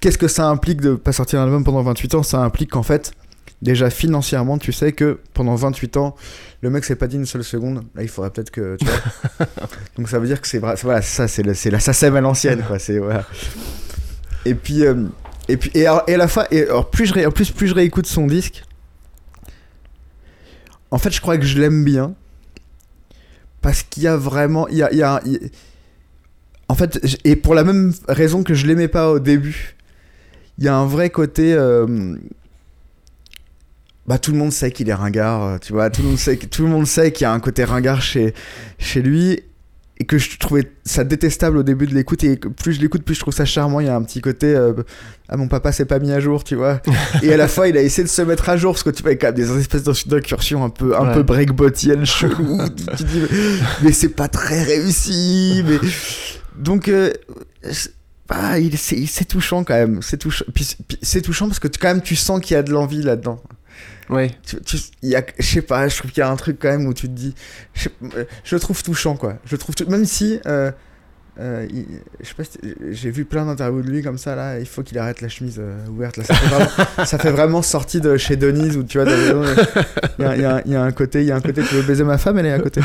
[0.01, 2.23] Qu'est-ce que ça implique de pas sortir un album pendant 28 ans?
[2.25, 3.13] Ça implique qu'en fait,
[3.63, 6.17] déjà financièrement, tu sais que pendant 28 ans,
[6.63, 7.85] le mec s'est pas dit une seule seconde.
[7.95, 8.77] Là, il faudrait peut-être que.
[8.81, 9.47] Tu vois
[9.97, 10.59] Donc ça veut dire que c'est.
[10.59, 12.79] Voilà, ça, c'est la, c'est la SACEM à l'ancienne, quoi.
[12.81, 12.99] C'est.
[12.99, 13.25] Voilà.
[14.45, 14.85] Et puis.
[14.85, 15.05] euh,
[15.49, 17.51] Et puis et, alors- et à la fois et alors plus je ré- en plus
[17.51, 18.63] plus je réécoute son disque
[20.93, 22.15] en fait je crois que je l'aime bien
[23.63, 25.21] parce qu'il y a vraiment y a,
[26.69, 29.77] en fait et pour la même raison que je l'aimais pas au début
[30.59, 32.17] il y a un vrai côté euh,
[34.07, 36.37] bah tout le monde sait qu'il est ringard euh, tu vois tout le monde sait
[36.37, 38.35] que- tout le monde sait qu'il y a un côté ringard chez
[38.79, 39.41] chez lui
[40.01, 43.03] et que je trouvais ça détestable au début de l'écoute et que plus je l'écoute
[43.05, 43.81] plus je trouve ça charmant.
[43.81, 44.73] Il y a un petit côté euh,
[45.29, 46.81] ah mon papa s'est pas mis à jour tu vois.
[47.23, 49.03] Et à la fois il a essayé de se mettre à jour parce que tu
[49.03, 51.13] vois quand même des espèces d'incursions un peu un Ouais.
[51.15, 52.59] peu breakbotiennes chelou
[52.97, 53.29] tu, dis mais,
[53.83, 55.79] mais c'est pas très réussi mais
[56.57, 57.13] donc euh,
[57.71, 57.93] c'est-
[58.27, 61.89] bah, il c'est touchant quand même c'est touchant puis, puis c'est touchant parce que quand
[61.89, 63.43] même tu sens qu'il y a de l'envie là-dedans
[64.09, 64.31] Ouais.
[64.45, 64.57] tu,
[65.03, 66.95] y a, je sais pas, je trouve qu'il y a un truc quand même où
[66.95, 67.35] tu te dis,
[67.75, 67.91] je, sais-
[68.45, 69.35] je le trouve touchant quoi.
[69.47, 70.71] Je le trouve, même si, euh,
[71.39, 71.87] Euh, il-
[72.21, 74.59] je sais pas si t- j'ai vu plein d'interviews de lui comme ça là.
[74.59, 76.19] Il faut qu'il arrête la chemise euh, ouverte.
[76.19, 76.25] Là.
[76.25, 79.09] Ça, fait vraiment, ça fait vraiment sortie de chez Denise ou tu vois.
[80.19, 81.63] Il y, a- y un- il y a un côté, il y a un côté.
[81.63, 82.83] Tu veux baiser ma femme, elle est à côté.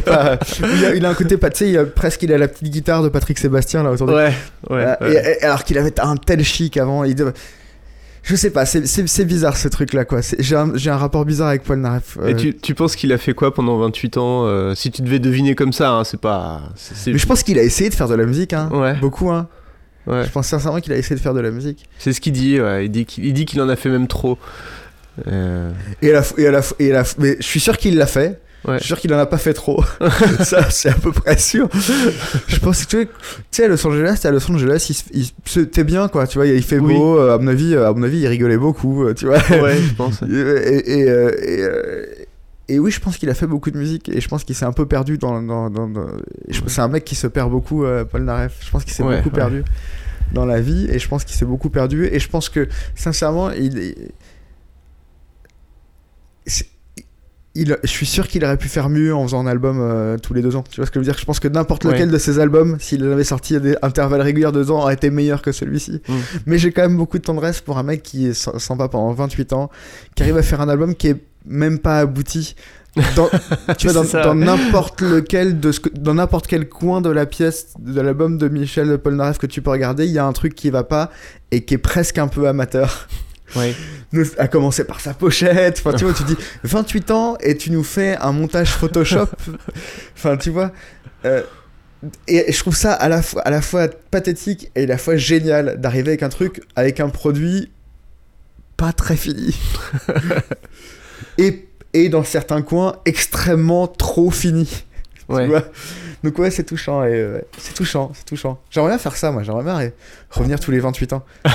[0.00, 0.38] Pas-
[0.76, 1.48] il, a, il a un côté pas.
[1.48, 4.08] Tu sais, il a presque il a la petite guitare de Patrick Sébastien là autour
[4.08, 4.12] de.
[4.14, 4.32] Ouais,
[4.68, 4.84] ouais.
[4.84, 5.12] Euh, ouais.
[5.14, 7.04] et- et- alors qu'il avait un tel chic avant.
[7.04, 7.14] Il
[8.28, 8.66] Je sais pas.
[8.66, 10.20] C'est- bizarre ce truc là quoi.
[10.38, 12.18] J'ai un, un rapport bizarre avec Paul Naref.
[12.26, 15.00] Et Euh, tu, tu penses qu'il a fait quoi pendant 28 ans euh, Si tu
[15.02, 16.60] devais deviner comme ça, hein, c'est pas.
[17.06, 18.68] Mais je pense qu'il a essayé de faire de la musique, hein.
[18.72, 18.94] Ouais.
[18.96, 19.48] Beaucoup, hein.
[20.06, 20.24] ouais.
[20.24, 21.88] Je pense sincèrement qu'il a essayé de faire de la musique.
[21.98, 22.84] C'est ce qu'il dit, ouais.
[22.86, 22.90] Il
[23.32, 24.36] dit qu'il en a fait même trop.
[25.26, 25.70] Euh,
[26.02, 28.06] Et à la, et à la, et à la mais je suis sûr qu'il l'a
[28.06, 28.40] fait.
[28.66, 28.74] Ouais.
[28.74, 29.82] Je suis sûr qu'il en a pas fait trop.
[30.44, 31.68] ça, c'est à peu près sûr.
[32.48, 33.08] je pense que tu
[33.52, 36.26] sais, à Los Angeles, à Los Angeles, il, il, c'était bien, quoi.
[36.26, 36.94] Tu vois, il fait Oui.
[36.94, 37.18] beau.
[37.20, 39.04] euh, À mon avis, euh, à mon avis, il rigolait beaucoup.
[39.04, 39.36] euh, Tu vois.
[39.50, 40.22] ouais, je pense.
[40.22, 44.20] Et, et, et, et, et oui, je pense qu'il a fait beaucoup de musique et
[44.20, 45.40] je pense qu'il s'est un peu perdu dans.
[45.40, 46.08] dans, dans, dans-
[46.48, 48.56] et je- C'est un mec qui se perd beaucoup, euh, Paul Naref.
[48.60, 49.34] Je pense qu'il s'est Ouais, beaucoup ouais.
[49.36, 49.62] perdu
[50.34, 52.06] dans la vie et je pense qu'il s'est beaucoup perdu.
[52.12, 53.94] Et je pense que, sincèrement, il.
[57.62, 60.34] Il- je suis sûr qu'il aurait pu faire mieux en faisant un album euh, tous
[60.34, 60.64] les deux ans.
[60.70, 61.18] Tu vois ce que je veux dire?
[61.18, 61.92] Je pense que n'importe Ouais.
[61.92, 64.94] lequel de ses albums, s'il avait sorti à des intervalles réguliers de deux ans, aurait
[64.94, 66.00] été meilleur que celui-ci.
[66.08, 66.14] Mm.
[66.46, 69.52] Mais j'ai quand même beaucoup de tendresse pour un mec qui s'en va pendant 28
[69.52, 69.70] ans,
[70.14, 72.54] qui arrive à faire un album qui est même pas abouti.
[73.14, 73.28] Dans,
[73.78, 78.00] tu vois, dans, n'importe lequel de ce dans n'importe quel coin de la pièce de
[78.00, 80.82] l'album de Michel Polnareff que tu peux regarder, il y a un truc qui va
[80.82, 81.10] pas
[81.52, 83.06] et qui est presque un peu amateur.
[83.56, 83.74] Ouais.
[84.38, 85.78] À commencer par sa pochette.
[85.84, 89.26] Enfin, tu vois, tu dis 28 ans et tu nous fais un montage Photoshop.
[90.16, 90.72] enfin, tu vois.
[91.24, 91.42] euh,
[92.28, 95.16] et je trouve ça à la, fois, à la fois pathétique et à la fois
[95.16, 97.70] génial d'arriver avec un truc, avec un produit
[98.76, 99.58] pas très fini.
[101.38, 104.84] et, et dans certains coins, extrêmement trop fini.
[105.28, 105.64] Tu vois?
[106.24, 107.04] Donc ouais, c'est touchant.
[107.04, 108.60] Et, euh, c'est touchant, c'est touchant.
[108.70, 109.42] J'aimerais bien faire ça, moi.
[109.42, 109.92] J'aimerais bien re-
[110.30, 111.24] revenir tous les 28 ans.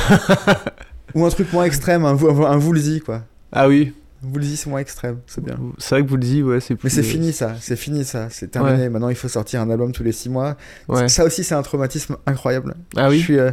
[1.15, 3.23] Ou un truc moins extrême, un, un Woolsey, quoi.
[3.51, 3.93] Ah oui.
[4.23, 5.59] Woolsey, c'est moins extrême, c'est bien.
[5.77, 6.85] C'est vrai que dites, ouais, c'est plus.
[6.85, 8.83] Mais c'est fini ça, c'est fini ça, c'est terminé.
[8.83, 8.89] Ouais.
[8.89, 10.55] Maintenant, il faut sortir un album tous les 6 mois.
[10.87, 11.09] Ouais.
[11.09, 12.75] Ça aussi, c'est un traumatisme incroyable.
[12.95, 13.19] Ah Je oui.
[13.19, 13.51] suis, euh,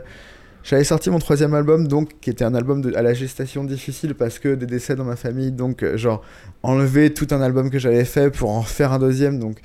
[0.62, 4.14] J'avais sorti mon troisième album, donc, qui était un album de, à la gestation difficile
[4.14, 5.50] parce que des décès dans ma famille.
[5.50, 6.22] Donc, euh, genre,
[6.62, 9.40] enlever tout un album que j'avais fait pour en faire un deuxième.
[9.40, 9.58] Donc,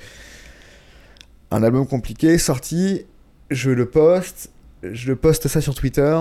[1.52, 3.04] un album compliqué, sorti,
[3.50, 4.50] je le poste,
[4.82, 6.18] je le poste ça sur Twitter.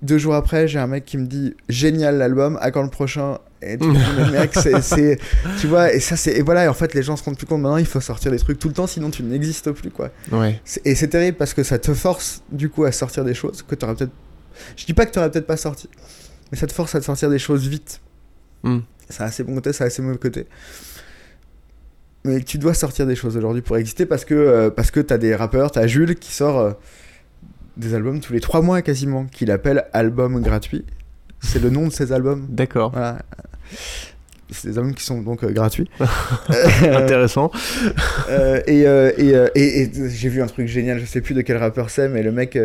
[0.00, 3.38] Deux jours après, j'ai un mec qui me dit génial l'album, à quand le prochain?
[3.60, 3.98] Et tu te dis,
[4.32, 5.18] mais mec, c'est, c'est-
[5.60, 7.46] tu vois, et ça c'est, et voilà, et en fait les gens se rendent plus
[7.46, 10.10] compte maintenant, il faut sortir des trucs tout le temps, sinon tu n'existes plus quoi.
[10.30, 10.60] Ouais.
[10.84, 13.74] Et c'est terrible parce que ça te force du coup à sortir des choses que
[13.74, 14.12] tu aurais peut-être.
[14.76, 15.88] Je dis pas que tu aurais peut-être pas sorti,
[16.52, 18.00] mais ça te force à te sortir des choses vite.
[18.62, 18.78] Hmm.
[19.08, 20.46] Ça a assez bon côté, ça a assez mauvais côté.
[22.24, 25.18] Mais tu dois sortir des choses aujourd'hui pour exister parce que, euh, parce que t'as
[25.18, 26.72] des rappeurs, t'as Jules qui sort euh,
[27.78, 30.84] des albums tous les trois mois quasiment, qu'il appelle album gratuit.
[31.40, 32.46] C'est le nom de ses albums.
[32.50, 32.90] D'accord.
[32.90, 33.22] Voilà.
[34.50, 35.88] C'est des albums qui sont donc euh, gratuits.
[36.82, 37.50] Intéressant.
[38.30, 41.42] Euh, et euh, et, et- et j'ai vu un truc génial, je sais plus de
[41.42, 42.58] quel rappeur c'est, mais le mec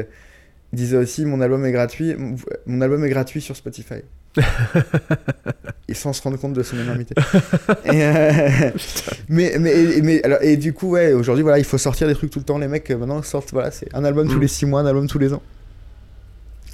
[0.72, 2.16] disait aussi mon album est gratuit,
[2.66, 4.02] mon album est gratuit sur Spotify.
[5.88, 7.14] et sans se rendre compte de son énormité.
[7.86, 8.72] Et, euh,
[9.30, 12.32] mais mais, mais alors, et du coup ouais, aujourd'hui voilà, il faut sortir des trucs
[12.32, 12.58] tout le temps.
[12.58, 14.42] Les mecs euh, maintenant sortent voilà, c'est un album tous Mm.
[14.42, 15.42] les 6 mois, un album tous les ans.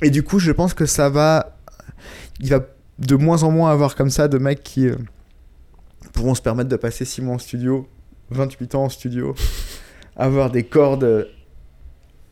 [0.02, 1.58] Et du coup, je pense que ça va,
[2.40, 2.62] il va
[3.00, 4.96] de moins en moins avoir comme ça de mecs qui euh,
[6.14, 7.88] pourront se permettre de passer 6 mois en studio
[8.32, 9.36] 28 ans en studio,
[10.16, 11.28] avoir des cordes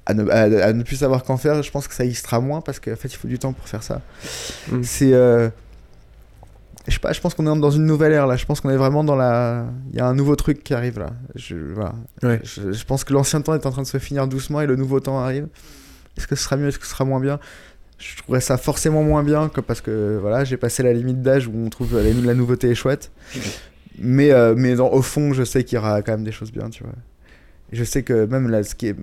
[0.10, 2.62] à ne, à, à ne plus savoir qu'en faire, je pense que ça existera moins
[2.62, 4.01] parce qu'en fait il faut du temps pour faire ça.
[4.72, 4.84] Mm.
[4.84, 5.14] C'est.
[5.14, 5.49] euh,
[6.88, 8.38] je sais pas, je pense qu'on est dans une nouvelle ère là.
[8.38, 9.66] Je pense qu'on est vraiment dans la.
[9.91, 11.10] Il y a un nouveau truc qui arrive là.
[11.36, 11.93] Je, voilà.
[12.24, 12.39] Ouais.
[12.43, 14.78] je, je pense que l'ancien temps est en train de se finir doucement et le
[14.78, 15.47] nouveau temps arrive.
[16.18, 17.39] Est-ce que ce sera mieux Est-ce que ce sera moins bien?
[17.99, 21.47] Je trouverais ça forcément moins bien que- parce que voilà, j'ai passé la limite d'âge
[21.47, 23.12] où on trouve la, la nouveauté est chouette.
[23.99, 26.51] Mais, euh, mais dans- au fond, je sais qu'il y aura quand même des choses
[26.51, 26.93] bien, tu vois.
[27.74, 28.95] Et je sais que même là, ce qui est.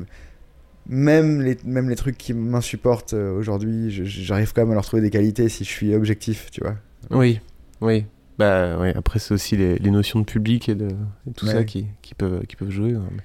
[0.89, 5.01] Même les, même les trucs qui m'insupportent euh, aujourd'hui, j'arrive quand même à leur trouver
[5.03, 6.75] des qualités si je suis objectif, tu vois.
[7.11, 7.41] Oui,
[7.81, 8.05] oui.
[8.39, 10.89] Bah ouais, après c'est aussi les, les notions de public et de
[11.29, 11.53] et tout Ouais.
[11.53, 12.93] ça qui, qui peuvent qui peuvent jouer.
[12.95, 13.03] hein.
[13.13, 13.23] Mais,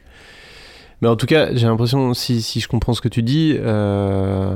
[1.01, 4.55] mais en tout cas, j'ai l'impression si, si je comprends ce que tu dis, euh,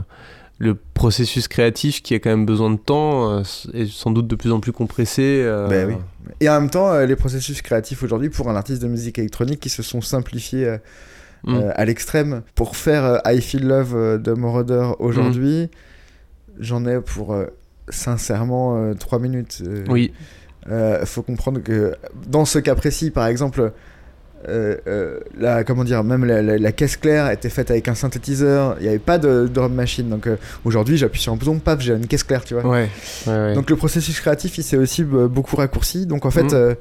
[0.59, 3.41] le processus créatif qui a quand même besoin de temps euh,
[3.73, 5.41] est sans doute de plus en plus compressé.
[5.43, 5.95] euh, Ben oui.
[6.39, 9.69] Et en même temps, les processus créatifs aujourd'hui, pour un artiste de musique électronique, qui
[9.69, 10.77] se sont simplifiés
[11.45, 11.55] Mm.
[11.55, 12.41] euh, à l'extrême.
[12.55, 15.69] Pour faire euh, I Feel Love euh, de Moroder aujourd'hui,
[16.59, 17.35] j'en ai pour
[17.89, 19.61] sincèrement 3 minutes.
[19.89, 20.13] Oui,
[21.05, 21.95] faut comprendre que
[22.27, 23.71] dans ce cas précis, par exemple,
[24.49, 27.95] euh, euh, la, comment dire, même la, la- la caisse claire était faite avec un
[27.95, 28.75] synthétiseur.
[28.79, 30.09] Il n'y avait pas de drum machine.
[30.09, 30.35] Donc euh,
[30.65, 32.65] aujourd'hui, j'appuie sur un bouton, paf, j'ai une caisse claire, tu vois.
[32.65, 32.89] Ouais.
[33.27, 33.53] ouais, ouais.
[33.53, 36.05] Donc le processus créatif, il s'est aussi beaucoup raccourci.
[36.05, 36.75] Donc en fait, Mhm.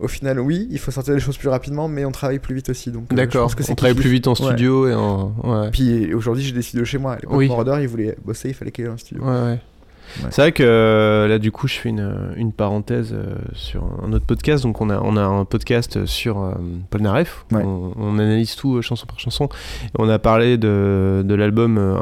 [0.00, 2.54] Euh, au final, oui, il faut sortir les choses plus rapidement, mais on travaille plus
[2.54, 2.90] vite aussi.
[2.90, 3.50] Donc euh, D'accord.
[3.58, 4.36] c'est On travaille plus vite en Ouais.
[4.36, 5.34] studio et en.
[5.44, 5.70] Ouais.
[5.70, 7.12] Puis aujourd'hui, j'ai des studios chez moi.
[7.12, 7.50] À l'époque, Oui.
[7.80, 9.22] Il voulait bosser, il fallait qu'il ait un studio.
[9.24, 9.60] Ouais, ouais.
[10.22, 10.28] Ouais.
[10.30, 14.12] C'est vrai que euh, là, du coup, je fais une, une parenthèse euh, sur un
[14.12, 14.62] autre podcast.
[14.64, 16.52] Donc, on a, on a un podcast sur euh,
[16.90, 17.44] Paul Naref.
[17.52, 17.62] Ouais.
[17.64, 19.46] On, on analyse tout euh, chanson par chanson.
[19.84, 21.78] Et on a parlé de, de l'album.
[21.78, 21.96] euh,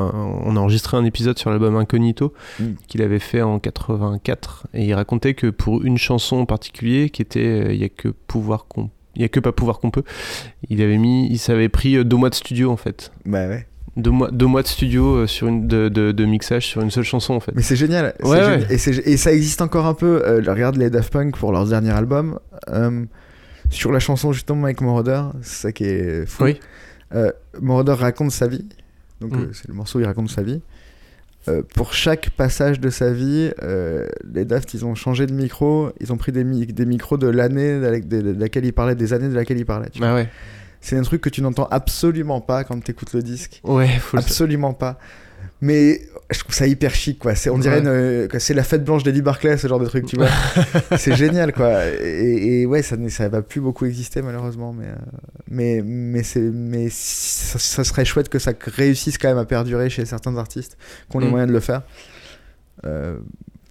[0.45, 2.65] on a enregistré un épisode sur l'album Incognito Mm.
[2.89, 4.67] qu'il avait fait en 84.
[4.75, 7.89] Et il racontait que pour une chanson en particulier, qui était euh, Il y a
[7.89, 8.91] que pouvoir qu'on.
[9.15, 10.03] Il y a que pas pouvoir qu'on peut.
[10.69, 13.13] Il avait mis, il s'avait pris euh, deux mois de studio en fait.
[13.25, 13.67] Bah ouais.
[13.97, 16.91] Deux mois, deux mois de studio euh, sur une, de, de, de mixage sur une
[16.91, 17.53] seule chanson en fait.
[17.55, 18.15] Mais c'est génial.
[18.23, 18.61] Ouais, génial.
[18.61, 18.67] ouais.
[19.07, 20.23] Et, ça existe encore un peu.
[20.27, 22.39] Euh, regarde les Daft Punk pour leur dernier album.
[22.69, 23.05] euh,
[23.71, 26.45] sur la chanson justement avec Moroder, c'est ça qui est fou.
[26.45, 26.61] Oui.
[27.15, 28.67] Euh, Moroder raconte sa vie.
[29.21, 29.49] Donc Mm.
[29.55, 30.61] c'est le morceau, il raconte sa vie.
[31.77, 33.51] Pour chaque passage de sa vie,
[34.35, 35.91] les Daft, ils ont changé de micro.
[36.01, 39.29] Ils ont pris des, mi- des micros de l'année de, laquelle il parlait, des années
[39.29, 39.89] de laquelle il parlait.
[39.91, 40.09] tu vois.
[40.09, 40.29] Ah ouais.
[40.87, 43.61] C'est un truc que tu n'entends absolument pas quand tu écoutes le disque.
[43.65, 45.01] Ouais, faut le Absolument pas.
[45.61, 47.35] Mais je trouve ça hyper chic, quoi.
[47.35, 48.29] C'est, on dirait Ouais.
[48.29, 50.29] que c'est la fête blanche d'Eddie Barclay, ce genre de truc, tu vois.
[50.97, 51.87] c'est génial, quoi.
[52.01, 54.73] Et, et ouais, ça, ça va plus beaucoup exister, malheureusement.
[54.73, 54.95] Mais, euh,
[55.51, 59.91] mais, mais, c'est, mais ça, ça serait chouette que ça réussisse quand même à perdurer
[59.91, 60.77] chez certains artistes
[61.11, 61.31] qui ont les Mm.
[61.31, 61.83] moyens de le faire.
[62.85, 63.17] Euh,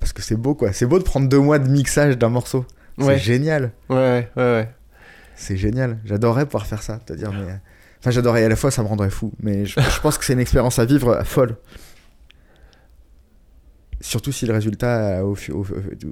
[0.02, 0.74] parce que c'est beau, quoi.
[0.74, 2.66] C'est beau de prendre deux mois de mixage d'un morceau.
[2.98, 3.20] C'est Ouais.
[3.20, 3.72] génial.
[3.90, 4.70] Ouais, ouais, ouais.
[5.36, 6.00] C'est génial.
[6.06, 7.00] J'adorerais pouvoir faire ça.
[7.00, 7.60] Te dire, mais...
[8.00, 9.32] Enfin, j'adorerais à la fois, ça me rendrait fou.
[9.42, 11.56] Mais je, je pense que c'est une expérience à vivre folle.
[14.02, 15.66] Surtout si le résultat, au, au-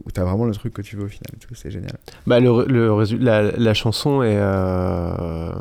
[0.05, 1.28] où t'as vraiment le truc que tu veux au final.
[1.53, 1.93] C'est génial.
[2.26, 4.38] Bah, le, le la, la chanson est.
[4.38, 5.51] euh,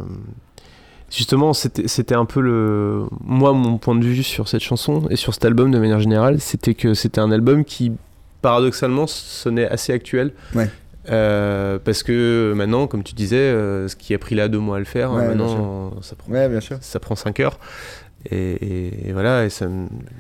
[1.11, 3.05] Justement, c'était c'était un peu le.
[3.23, 6.41] Moi, mon point de vue sur cette chanson et sur cet album de manière générale,
[6.41, 7.93] c'était que c'était un album qui,
[8.41, 10.33] paradoxalement, sonnait assez actuel.
[10.55, 10.71] Ouais.
[11.11, 14.77] Euh, parce que maintenant, comme tu disais, euh, ce qui a pris là deux mois
[14.77, 16.79] à le faire, Ouais, bien maintenant, ça prend, Ouais, bien sûr.
[16.81, 17.59] ça prend 5 heures.
[18.31, 19.67] Et, et- et voilà, et ça.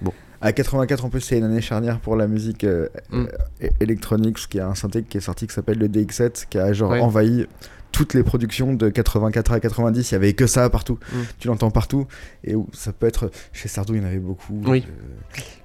[0.01, 0.12] Bon.
[0.41, 3.24] À 84, en plus, c'est une année charnière pour la musique euh, Mm.
[3.62, 6.47] euh, électronique, parce qu'il y a un synthé qui est sorti qui s'appelle le DX7,
[6.51, 7.01] qui a genre Ouais.
[7.01, 7.47] envahi
[7.93, 10.11] toutes les productions de 84 à 90.
[10.11, 10.99] Il y avait que ça partout.
[11.12, 11.16] Mm.
[11.39, 12.09] Tu l'entends partout.
[12.43, 13.30] Et ça peut être.
[13.53, 14.61] Chez Sardou, il y en avait beaucoup.
[14.66, 14.85] Oui.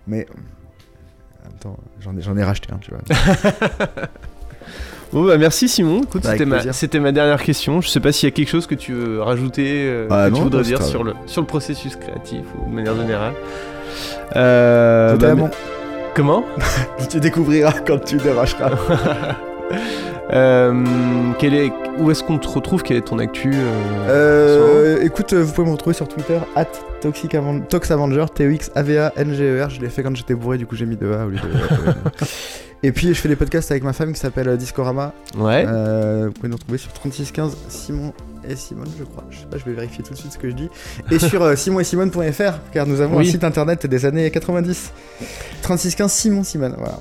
[0.06, 0.28] Mais.
[1.44, 3.02] En même temps, j'en ai, j'en ai racheté un, tu vois.
[5.14, 6.74] Bon bah merci Simon, écoute c'était ma, plaisir.
[6.76, 7.80] c'était ma dernière question.
[7.82, 10.36] Je sais pas s'il y a quelque chose que tu veux rajouter, euh, Ah que
[10.36, 13.34] tu voudrais dire sur le, sur le processus créatif ou de manière générale.
[14.36, 15.46] Euh, bah, Totalement.
[15.46, 16.44] mais- comment
[17.10, 18.72] Tu découvriras quand tu déracheras.
[20.34, 20.84] Euh,
[21.40, 22.84] quel est, Où est-ce qu'on te retrouve?
[22.84, 23.70] Quelle est ton actu euh,
[24.10, 26.66] Euh, écoute, vous pouvez me retrouver sur Twitter, at
[27.00, 29.70] Toxic Aven- Tox Avenger, T-O-X-A-V-A-N-G-E-R.
[29.70, 32.24] Je l'ai fait quand j'étais bourré, du coup j'ai mis deux A au lieu de.
[32.84, 35.14] Et puis je fais des podcasts avec ma femme qui s'appelle euh, Discorama.
[35.38, 35.66] Ouais.
[35.68, 38.14] Euh, vous pouvez nous retrouver sur 3615 Simon
[38.48, 39.24] et Simone, je crois.
[39.32, 40.70] Je sais pas, je vais vérifier tout de suite ce que je dis.
[41.12, 43.28] Et sur euh, simonetimone.fr, car nous avons Oui.
[43.28, 44.92] un site internet des années 90.
[45.64, 47.00] 3615 Simon Simone, voilà.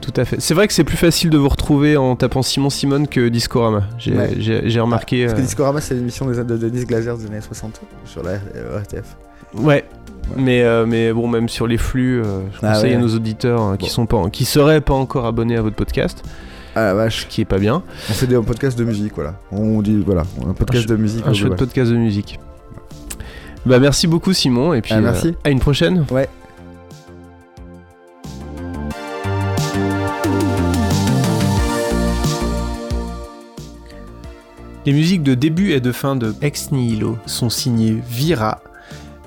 [0.00, 0.40] Tout à fait.
[0.40, 3.84] C'est vrai que c'est plus facile de vous retrouver en tapant Simon Simone que Discorama.
[3.98, 4.80] J'ai, Ouais.
[4.80, 5.26] remarqué.
[5.26, 8.32] Parce que Discorama, c'est l'émission des- de Denis Glaser des années 60 sur la
[8.80, 9.16] RTF.
[9.54, 9.84] Ouais.
[10.36, 12.96] Mais, euh, mais bon, même sur les flux, euh, je Ah conseille ouais.
[12.96, 13.90] à nos auditeurs euh, qui Bon.
[13.92, 16.22] sont pas, qui seraient pas encore abonnés à votre podcast,
[16.74, 17.22] Ah la vache.
[17.22, 17.82] ce qui est pas bien.
[18.08, 19.34] On fait des podcasts de musique, voilà.
[19.50, 21.26] On dit, voilà, un podcast Un de musique.
[21.26, 22.38] Un au chouette podcast de musique.
[23.66, 25.28] Bah merci beaucoup Simon et puis Ah, merci.
[25.28, 26.04] euh, à une prochaine.
[26.10, 26.28] Ouais.
[34.84, 38.60] Les musiques de début et de fin de Ex Nihilo sont signées Vira,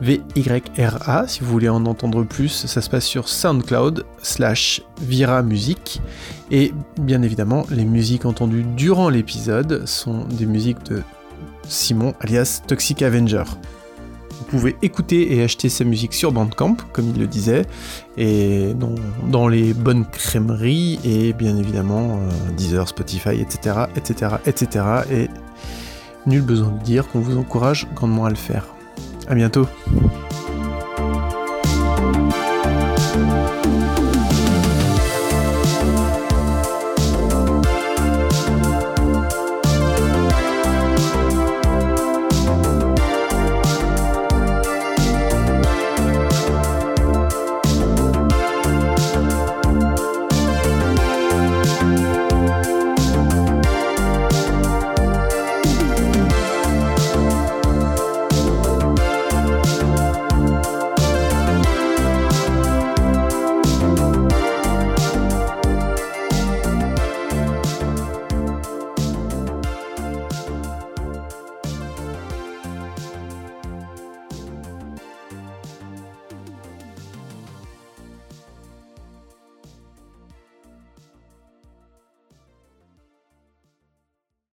[0.02, 1.28] V-Y-R-A.
[1.28, 6.02] Si vous voulez en entendre plus, ça se passe sur SoundCloud slash Vira Musique.
[6.52, 11.02] Et bien évidemment, les musiques entendues durant l'épisode sont des musiques de
[11.68, 13.44] Simon alias Toxic Avenger.
[14.38, 17.66] Vous pouvez écouter et acheter sa musique sur Bandcamp, comme il le disait,
[18.18, 18.76] et
[19.30, 24.86] dans, les bonnes crèmeries, et bien évidemment euh, Deezer, Spotify, etc., etc., etc.
[25.12, 25.30] Et
[26.28, 28.75] nul besoin de dire qu'on vous encourage grandement à le faire.
[29.28, 29.68] À bientôt.